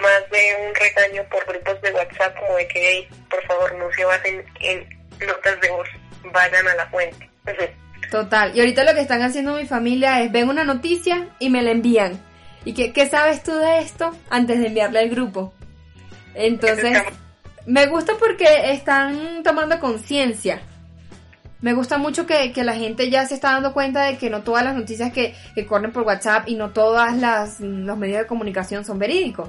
[0.02, 4.04] Más de un regaño por grupos de WhatsApp como de que, por favor, no se
[4.04, 4.88] basen en
[5.26, 5.88] notas de voz,
[6.32, 7.30] vayan a la fuente.
[8.10, 8.54] Total.
[8.54, 11.70] Y ahorita lo que están haciendo mi familia es ven una noticia y me la
[11.70, 12.20] envían.
[12.64, 14.14] ¿Y qué, qué sabes tú de esto?
[14.28, 15.54] Antes de enviarle al grupo.
[16.34, 17.02] Entonces,
[17.66, 20.60] me gusta porque están tomando conciencia
[21.62, 24.64] me gusta mucho que, la gente ya se está dando cuenta de que no todas
[24.64, 25.34] las noticias que,
[25.68, 29.48] corren por WhatsApp y no todas las los medios de comunicación son verídicos.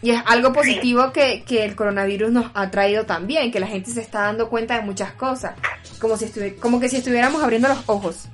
[0.00, 4.00] Y es algo positivo que, el coronavirus nos ha traído también, que la gente se
[4.00, 5.54] está dando cuenta de muchas cosas,
[6.00, 8.28] como, si como que si estuviéramos abriendo los ojos.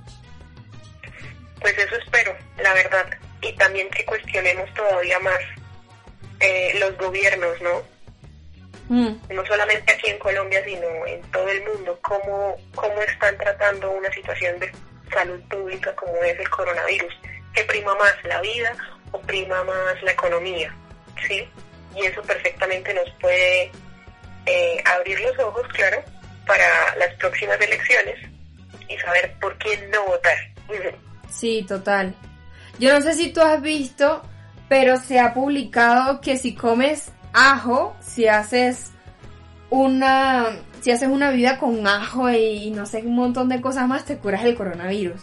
[1.60, 3.06] Pues eso espero, la verdad.
[3.40, 5.38] Y también que cuestionemos todavía más
[6.40, 7.94] eh, los gobiernos, ¿no?
[8.88, 9.16] Mm.
[9.30, 14.12] no solamente aquí en Colombia, sino en todo el mundo, cómo, cómo están tratando una
[14.12, 14.70] situación de
[15.10, 17.14] salud pública como es el coronavirus,
[17.54, 18.76] que prima más la vida
[19.12, 20.74] o prima más la economía,
[21.26, 21.48] ¿sí?
[21.96, 23.70] Y eso perfectamente nos puede
[24.46, 26.02] eh, abrir los ojos, claro,
[26.46, 28.18] para las próximas elecciones
[28.88, 30.36] y saber por qué no votar.
[31.30, 32.14] Sí, total.
[32.78, 34.22] Yo no sé si tú has visto,
[34.68, 38.92] pero se ha publicado que si comes ajo, si haces
[39.68, 44.04] una, si haces una vida con ajo y, no sé, un montón de cosas más,
[44.04, 45.20] te curas el coronavirus.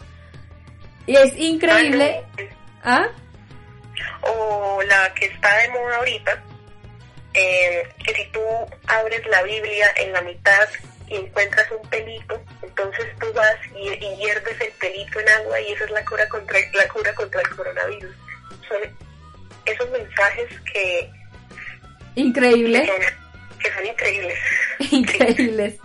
[1.07, 2.25] Y es increíble.
[2.83, 3.07] ¿Ah?
[4.21, 6.43] O la que está de moda ahorita,
[7.33, 8.41] eh, que si tú
[8.87, 10.67] abres la Biblia en la mitad
[11.07, 15.85] y encuentras un pelito, entonces tú vas y, hierves el pelito en agua y esa
[15.85, 18.15] es la cura contra la cura contra el coronavirus.
[18.67, 18.79] Son
[19.65, 21.09] esos mensajes que
[22.15, 22.89] Increíble.
[23.59, 24.39] Que son, increíbles.
[24.91, 25.75] increíbles.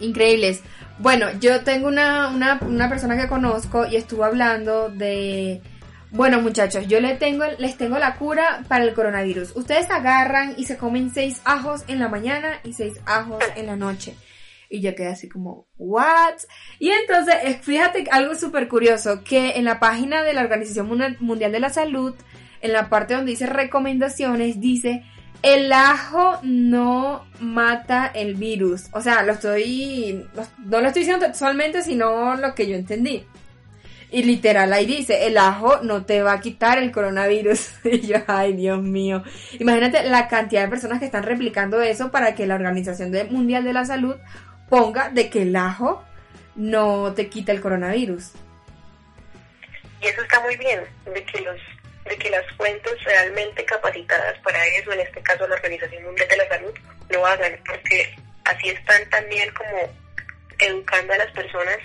[0.00, 0.62] Increíbles.
[0.98, 5.60] Bueno, yo tengo una, una, una persona que conozco y estuvo hablando de...
[6.12, 9.56] Bueno muchachos, yo les tengo, les tengo la cura para el coronavirus.
[9.56, 13.76] Ustedes agarran y se comen seis ajos en la mañana y seis ajos en la
[13.76, 14.14] noche.
[14.68, 16.34] Y yo quedé así como, ¿what?
[16.78, 21.60] Y entonces, fíjate algo súper curioso, que en la página de la Organización Mundial de
[21.60, 22.14] la Salud
[22.60, 25.04] en la parte donde dice recomendaciones, dice,
[25.42, 28.84] el ajo no mata el virus.
[28.92, 30.26] O sea, lo estoy,
[30.58, 33.24] no lo estoy diciendo textualmente, sino lo que yo entendí.
[34.12, 37.72] Y literal ahí dice, el ajo no te va a quitar el coronavirus.
[37.84, 39.22] Y yo, ay Dios mío.
[39.58, 43.72] Imagínate la cantidad de personas que están replicando eso para que la Organización Mundial de
[43.72, 44.16] la Salud
[44.68, 46.04] ponga de que el ajo
[46.56, 48.32] no te quita el coronavirus.
[50.02, 51.56] Y eso está muy bien, de que los
[52.04, 56.36] de que las fuentes realmente capacitadas para eso, en este caso la Organización Mundial de
[56.36, 56.72] la Salud,
[57.08, 59.90] lo hagan, porque así están también como
[60.58, 61.78] educando a las personas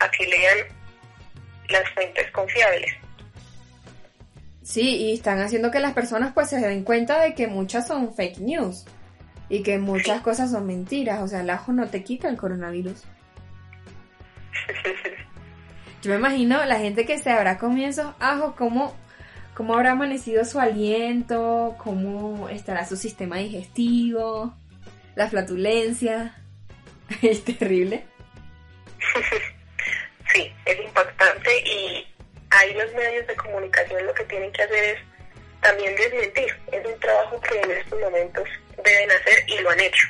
[0.00, 0.83] a que lean
[1.68, 2.92] las fuentes confiables.
[4.62, 8.14] Sí, y están haciendo que las personas pues se den cuenta de que muchas son
[8.14, 8.84] fake news
[9.48, 13.02] y que muchas cosas son mentiras, o sea, el ajo no te quita el coronavirus.
[16.02, 18.94] Yo me imagino la gente que se habrá comido esos ajos, como
[19.54, 24.54] cómo habrá amanecido su aliento, cómo estará su sistema digestivo,
[25.14, 26.34] la flatulencia.
[27.22, 28.06] Es terrible.
[30.32, 32.06] Sí, es impactante y
[32.50, 34.98] ahí los medios de comunicación lo que tienen que hacer es
[35.60, 36.56] también desmentir.
[36.70, 38.48] Es un trabajo que en estos momentos
[38.84, 40.06] deben hacer y lo han hecho.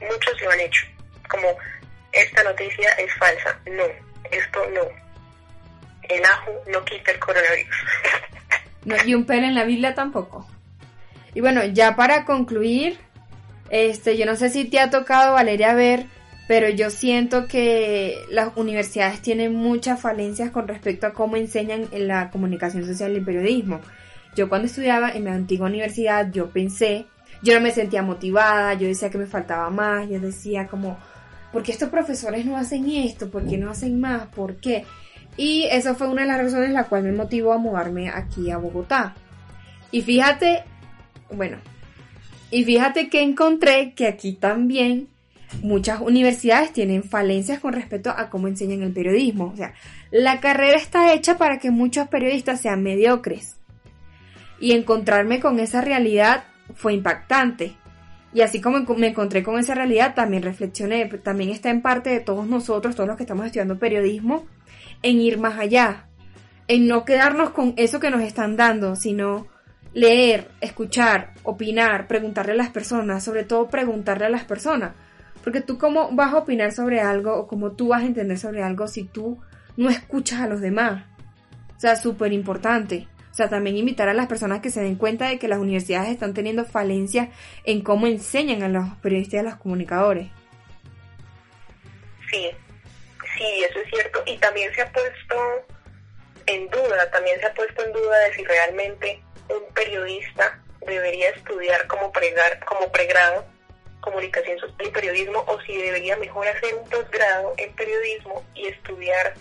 [0.00, 0.86] Muchos lo han hecho.
[1.28, 1.56] Como
[2.12, 3.58] esta noticia es falsa.
[3.66, 3.84] No,
[4.30, 4.82] esto no.
[6.08, 7.76] El ajo no quita el coronavirus.
[9.04, 10.48] Y un pelo en la Biblia tampoco.
[11.34, 12.98] Y bueno, ya para concluir,
[13.68, 16.06] este, yo no sé si te ha tocado, Valeria, ver,
[16.50, 22.08] pero yo siento que las universidades tienen muchas falencias con respecto a cómo enseñan en
[22.08, 23.78] la comunicación social y el periodismo.
[24.34, 27.06] Yo cuando estudiaba en mi antigua universidad, yo pensé,
[27.40, 30.98] yo no me sentía motivada, yo decía que me faltaba más, yo decía como,
[31.52, 33.30] ¿por qué estos profesores no hacen esto?
[33.30, 34.26] ¿Por qué no hacen más?
[34.26, 34.84] ¿Por qué?
[35.36, 38.56] Y eso fue una de las razones la cual me motivó a mudarme aquí a
[38.56, 39.14] Bogotá.
[39.92, 40.64] Y fíjate,
[41.30, 41.58] bueno,
[42.50, 45.10] y fíjate que encontré que aquí también
[45.62, 49.50] muchas universidades tienen falencias con respecto a cómo enseñan el periodismo.
[49.52, 49.74] O sea,
[50.10, 53.56] la carrera está hecha para que muchos periodistas sean mediocres.
[54.58, 56.44] Y encontrarme con esa realidad
[56.74, 57.74] fue impactante.
[58.32, 62.20] Y así como me encontré con esa realidad, también reflexioné, también está en parte de
[62.20, 64.46] todos nosotros, todos los que estamos estudiando periodismo,
[65.02, 66.06] en ir más allá,
[66.68, 69.48] en no quedarnos con eso que nos están dando, sino
[69.92, 74.92] leer, escuchar, opinar, preguntarle a las personas, sobre todo preguntarle a las personas.
[75.42, 78.62] Porque tú cómo vas a opinar sobre algo o cómo tú vas a entender sobre
[78.62, 79.40] algo si tú
[79.76, 81.04] no escuchas a los demás.
[81.76, 83.08] O sea, súper importante.
[83.30, 86.10] O sea, también invitar a las personas que se den cuenta de que las universidades
[86.10, 87.28] están teniendo falencias
[87.64, 90.28] en cómo enseñan a los periodistas y a los comunicadores.
[92.30, 92.50] Sí,
[93.38, 94.22] sí, eso es cierto.
[94.26, 95.36] Y también se ha puesto
[96.46, 101.86] en duda, también se ha puesto en duda de si realmente un periodista debería estudiar
[101.86, 103.44] como, pregar, como pregrado
[104.00, 109.34] comunicación social y periodismo o si debería mejor hacer un posgrado en periodismo y estudiar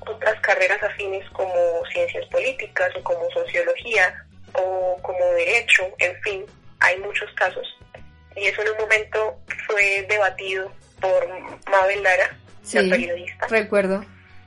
[0.00, 1.54] otras carreras afines como
[1.92, 6.46] ciencias políticas o como sociología o como derecho, en fin,
[6.80, 7.66] hay muchos casos.
[8.36, 11.28] Y eso en un momento fue debatido por
[11.70, 12.36] Mabel Lara,
[12.72, 13.46] la periodista.
[13.48, 14.04] Recuerdo.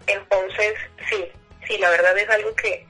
[0.07, 0.73] Entonces,
[1.09, 1.31] sí,
[1.67, 2.85] sí, la verdad es algo que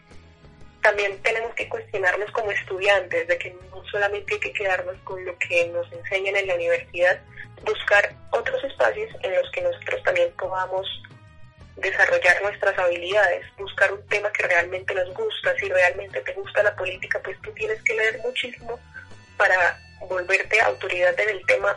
[0.85, 5.35] también tenemos que cuestionarnos como estudiantes, de que no solamente hay que quedarnos con lo
[5.39, 7.19] que nos enseñan en la universidad,
[7.63, 10.87] buscar otros espacios en los que nosotros también podamos
[11.77, 15.55] desarrollar nuestras habilidades, buscar un tema que realmente nos gusta.
[15.57, 18.79] Si realmente te gusta la política, pues tú tienes que leer muchísimo
[19.37, 21.75] para volverte autoridad en el tema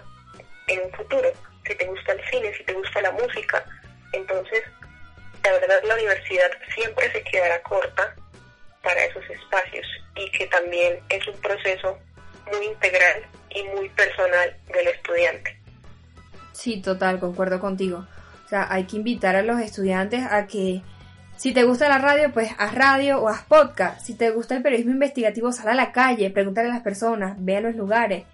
[0.66, 1.32] en un futuro.
[1.66, 3.64] Si te gusta el cine, si te gusta la música,
[4.12, 4.64] entonces
[5.42, 8.14] la verdad la universidad siempre se quedará corta
[8.82, 11.98] para esos espacios y que también es un proceso
[12.52, 15.58] muy integral y muy personal del estudiante.
[16.52, 18.06] Sí, total, concuerdo contigo.
[18.44, 20.82] O sea, hay que invitar a los estudiantes a que
[21.36, 24.00] si te gusta la radio, pues haz radio o haz podcast.
[24.00, 27.58] Si te gusta el periodismo investigativo, sal a la calle, pregúntale a las personas, ve
[27.58, 28.24] a los lugares.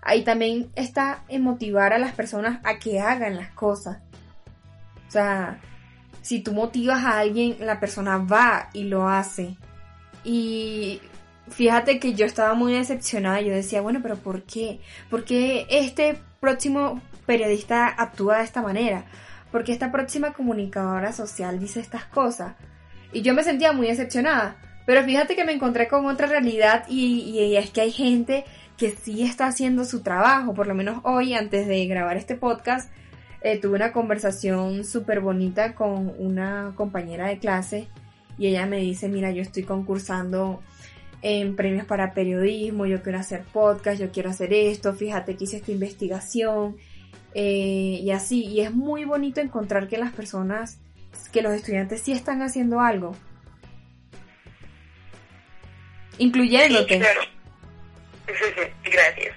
[0.00, 3.98] Ahí también está en motivar a las personas a que hagan las cosas.
[5.08, 5.58] O sea,
[6.22, 9.56] si tú motivas a alguien, la persona va y lo hace.
[10.24, 11.00] Y
[11.48, 13.40] fíjate que yo estaba muy decepcionada.
[13.40, 14.80] Yo decía, bueno, pero ¿por qué?
[15.10, 19.04] ¿Por qué este próximo periodista actúa de esta manera?
[19.54, 22.56] porque esta próxima comunicadora social dice estas cosas.
[23.12, 24.56] Y yo me sentía muy decepcionada.
[24.84, 28.44] Pero fíjate que me encontré con otra realidad y, es que hay gente
[28.76, 30.54] que sí está haciendo su trabajo.
[30.54, 32.90] Por lo menos hoy, antes de grabar este podcast,
[33.42, 37.86] eh, tuve una conversación súper bonita con una compañera de clase
[38.38, 40.62] y ella me dice, mira, yo estoy concursando
[41.22, 45.56] en premios para periodismo, yo quiero hacer podcast, yo quiero hacer esto, fíjate que hice
[45.56, 46.76] esta investigación
[47.34, 50.78] eh, y así, y es muy bonito encontrar que las personas,
[51.32, 53.16] que los estudiantes sí están haciendo algo.
[56.18, 56.94] Incluyéndote.
[56.94, 57.20] Sí, claro.
[58.84, 59.36] Gracias.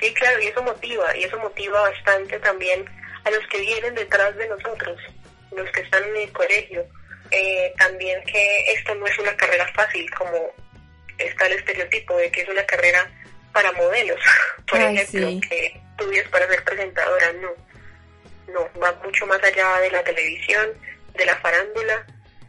[0.00, 2.84] Sí, claro, y eso motiva, y eso motiva bastante también
[3.24, 4.98] a los que vienen detrás de nosotros,
[5.56, 6.84] los que están en el colegio.
[7.30, 10.52] Eh, también que esto no es una carrera fácil, como
[11.18, 13.10] está el estereotipo de que es una carrera
[13.52, 14.20] para modelos,
[14.68, 17.50] por ejemplo, que estudias para ser presentadora, no.
[18.48, 20.70] No, va mucho más allá de la televisión,
[21.14, 22.06] de la farándula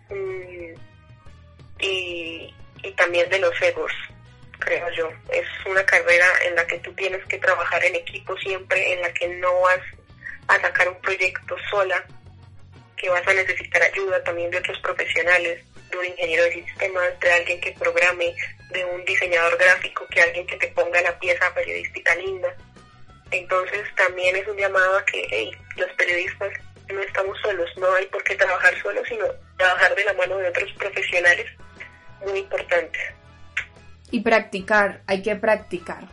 [0.10, 0.74] mm,
[1.80, 2.54] y,
[2.84, 3.92] y también de los egos,
[4.60, 5.10] creo yo.
[5.32, 9.12] Es una carrera en la que tú tienes que trabajar en equipo siempre, en la
[9.14, 9.80] que no vas
[10.48, 12.06] a sacar un proyecto sola,
[12.98, 17.32] que vas a necesitar ayuda también de otros profesionales, de un ingeniero de sistemas, de
[17.32, 18.36] alguien que programe,
[18.72, 22.54] de un diseñador gráfico, que alguien que te ponga la pieza periodística linda.
[23.32, 26.52] Entonces también es un llamado a que los periodistas
[26.90, 29.26] no estamos solos, no hay por qué trabajar solos, sino
[29.58, 31.46] trabajar de la mano de otros profesionales
[32.26, 33.02] muy importantes.
[34.10, 36.04] Y practicar, hay que practicar,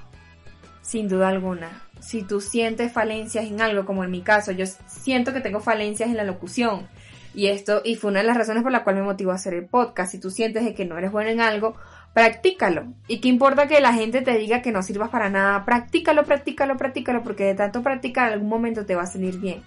[0.82, 1.82] sin duda alguna.
[2.04, 6.10] Si tú sientes falencias en algo, como en mi caso, yo siento que tengo falencias
[6.10, 6.86] en la locución.
[7.34, 9.54] Y esto, y fue una de las razones por la cual me motivó a hacer
[9.54, 10.12] el podcast.
[10.12, 11.76] Si tú sientes de que no eres bueno en algo,
[12.12, 12.92] practícalo.
[13.08, 15.64] ¿Y qué importa que la gente te diga que no sirvas para nada?
[15.64, 19.62] Practícalo, practícalo, practícalo, porque de tanto practicar algún momento te va a salir bien.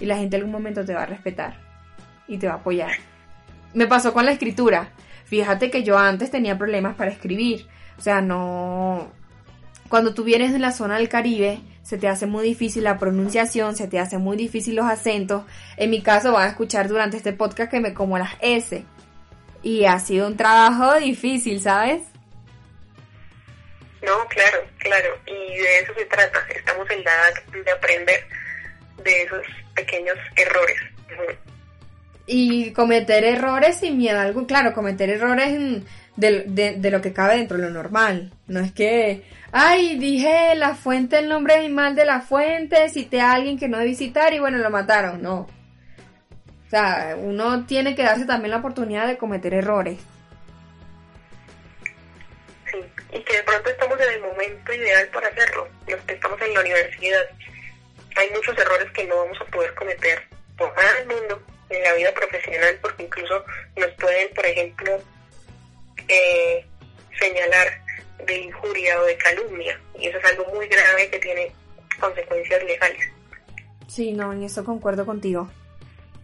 [0.00, 1.56] y la gente en algún momento te va a respetar
[2.28, 2.92] y te va a apoyar.
[3.72, 4.90] Me pasó con la escritura.
[5.24, 7.66] Fíjate que yo antes tenía problemas para escribir.
[7.98, 9.08] O sea, no...
[9.88, 13.74] Cuando tú vienes de la zona del Caribe, se te hace muy difícil la pronunciación,
[13.74, 15.44] se te hace muy difícil los acentos.
[15.76, 18.84] En mi caso van a escuchar durante este podcast que me como las S.
[19.62, 22.02] Y ha sido un trabajo difícil, ¿sabes?
[24.02, 25.08] No, claro, claro.
[25.26, 26.38] Y de eso se trata.
[26.54, 28.20] Estamos en la edad de aprender
[29.02, 29.42] de esos
[29.74, 30.76] pequeños errores.
[32.26, 34.46] Y cometer errores sin miedo a algo.
[34.46, 35.82] Claro, cometer errores
[36.16, 38.32] de, de, lo que cabe dentro de lo normal.
[38.46, 43.32] No es que, ay, dije la fuente, el nombre mal de la fuente, cité a
[43.32, 45.22] alguien que no visitar y bueno, lo mataron.
[45.22, 45.48] No.
[46.66, 49.98] O sea, uno tiene que darse también la oportunidad de cometer errores.
[52.70, 52.78] Sí,
[53.12, 56.60] y que de pronto estamos en el momento ideal para hacerlo, los estamos en la
[56.60, 57.24] universidad.
[58.16, 60.22] Hay muchos errores que no vamos a poder cometer
[60.58, 63.44] por nada del mundo en la vida profesional, porque incluso
[63.76, 65.00] nos pueden, por ejemplo,
[66.08, 66.66] eh,
[67.18, 67.87] señalar
[68.28, 71.52] de injuria o de calumnia, y eso es algo muy grave que tiene
[71.98, 73.08] consecuencias legales.
[73.88, 75.50] Sí, no, en eso concuerdo contigo.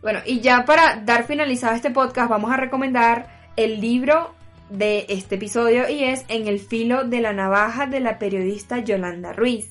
[0.02, 4.34] Bueno, y ya para dar finalizado este podcast, vamos a recomendar el libro
[4.68, 9.32] de este episodio y es En el filo de la navaja de la periodista Yolanda
[9.32, 9.70] Ruiz.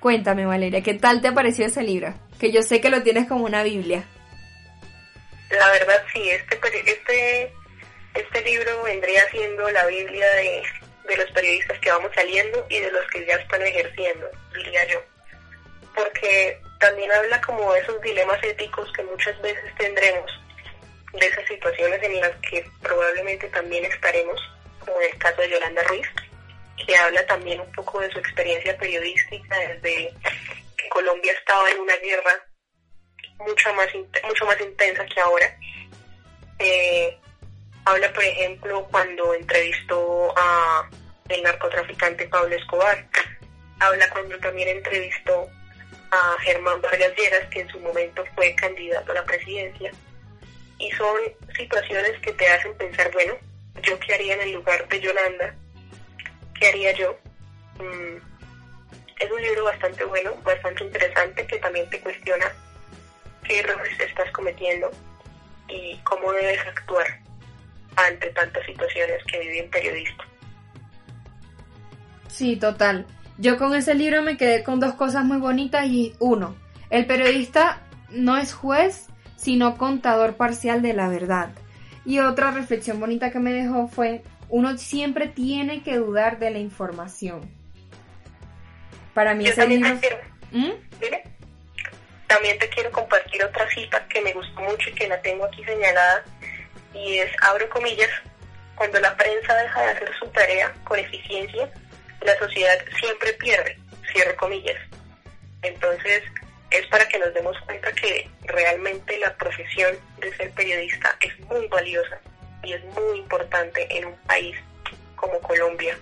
[0.00, 2.14] Cuéntame, Valeria, ¿qué tal te pareció ese libro?
[2.40, 4.04] Que yo sé que lo tienes como una Biblia.
[5.50, 7.52] La verdad, sí, este, este,
[8.14, 10.62] este libro vendría siendo la Biblia de,
[11.04, 15.02] de los periodistas que vamos saliendo y de los que ya están ejerciendo, diría yo.
[15.94, 20.30] Porque también habla como de esos dilemas éticos que muchas veces tendremos,
[21.12, 24.40] de esas situaciones en las que probablemente también estaremos,
[24.80, 26.08] como en el caso de Yolanda Ruiz,
[26.86, 30.12] que habla también un poco de su experiencia periodística desde
[30.76, 32.46] que Colombia estaba en una guerra
[33.38, 35.56] mucho más, mucho más intensa que ahora.
[36.58, 37.18] Eh,
[37.84, 40.88] habla, por ejemplo, cuando entrevistó a
[41.28, 43.06] el narcotraficante Pablo Escobar.
[43.80, 45.48] Habla cuando también entrevistó
[46.10, 49.92] a Germán Vargas Lleras, que en su momento fue candidato a la presidencia.
[50.78, 51.16] Y son
[51.56, 53.34] situaciones que te hacen pensar, bueno,
[53.82, 55.54] ¿yo qué haría en el lugar de Yolanda?
[56.58, 57.18] ¿Qué haría yo?
[57.78, 58.16] Mm,
[59.20, 62.52] es un libro bastante bueno, bastante interesante, que también te cuestiona
[63.44, 64.90] qué errores estás cometiendo
[65.68, 67.21] y cómo debes actuar
[67.96, 70.24] ante tantas situaciones que vive un periodista.
[72.28, 73.06] Sí, total.
[73.38, 76.56] Yo con ese libro me quedé con dos cosas muy bonitas y uno,
[76.90, 81.50] el periodista no es juez, sino contador parcial de la verdad.
[82.04, 86.58] Y otra reflexión bonita que me dejó fue, uno siempre tiene que dudar de la
[86.58, 87.50] información.
[89.14, 89.98] Para mí ese libro...
[90.52, 90.72] ¿Mm?
[92.26, 95.62] También te quiero compartir otra cita que me gustó mucho y que la tengo aquí
[95.64, 96.24] señalada,
[96.94, 98.10] y es, abro comillas,
[98.74, 101.70] cuando la prensa deja de hacer su tarea con eficiencia,
[102.22, 103.78] la sociedad siempre pierde,
[104.12, 104.78] cierro comillas.
[105.62, 106.22] Entonces,
[106.70, 111.66] es para que nos demos cuenta que realmente la profesión de ser periodista es muy
[111.68, 112.18] valiosa
[112.62, 114.56] y es muy importante en un país
[115.16, 115.96] como Colombia,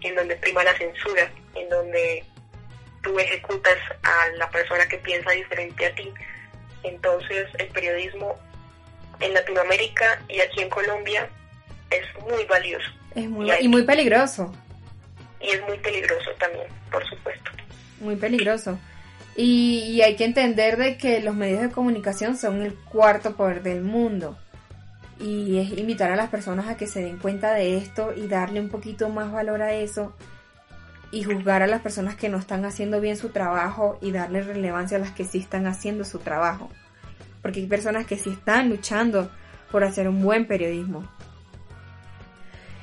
[0.00, 2.24] en donde prima la censura, en donde
[3.02, 6.12] tú ejecutas a la persona que piensa diferente a ti.
[6.82, 8.38] Entonces, el periodismo
[9.20, 11.28] en Latinoamérica y aquí en Colombia
[11.90, 12.90] es muy valioso.
[13.14, 14.52] Es muy, y muy peligroso
[15.40, 17.50] y es muy peligroso también, por supuesto.
[18.00, 18.78] Muy peligroso.
[19.36, 23.82] Y, hay que entender de que los medios de comunicación son el cuarto poder del
[23.82, 24.36] mundo.
[25.18, 28.60] Y es invitar a las personas a que se den cuenta de esto y darle
[28.60, 30.14] un poquito más valor a eso.
[31.10, 34.96] Y juzgar a las personas que no están haciendo bien su trabajo y darle relevancia
[34.96, 36.70] a las que sí están haciendo su trabajo.
[37.42, 39.30] Porque hay personas que sí están luchando
[39.70, 41.08] por hacer un buen periodismo.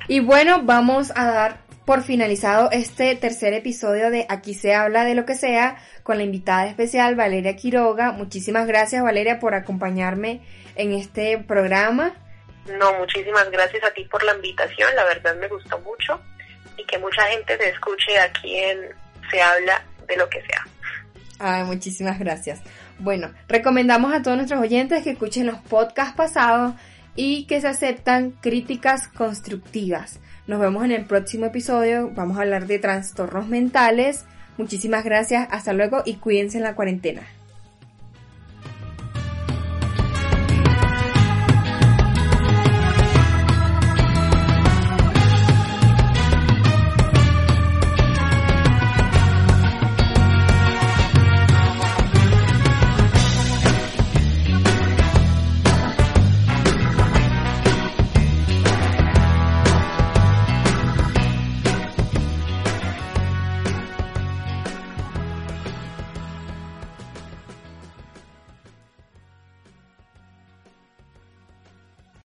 [0.08, 5.14] Y bueno, vamos a dar por finalizado este tercer episodio de Aquí se habla de
[5.14, 8.12] lo que sea con la invitada especial Valeria Quiroga.
[8.12, 10.42] Muchísimas gracias Valeria por acompañarme
[10.76, 12.14] en este programa.
[12.78, 16.20] No, muchísimas gracias a ti por la invitación, la verdad me gustó mucho
[16.76, 18.80] y que mucha gente te escuche aquí en
[19.30, 20.66] Se habla de lo que sea.
[21.38, 22.60] Ay, muchísimas gracias.
[22.98, 26.74] Bueno, recomendamos a todos nuestros oyentes que escuchen los podcasts pasados
[27.14, 30.20] y que se aceptan críticas constructivas.
[30.46, 32.10] Nos vemos en el próximo episodio.
[32.14, 34.24] Vamos a hablar de trastornos mentales.
[34.56, 35.46] Muchísimas gracias.
[35.50, 37.22] Hasta luego y cuídense en la cuarentena.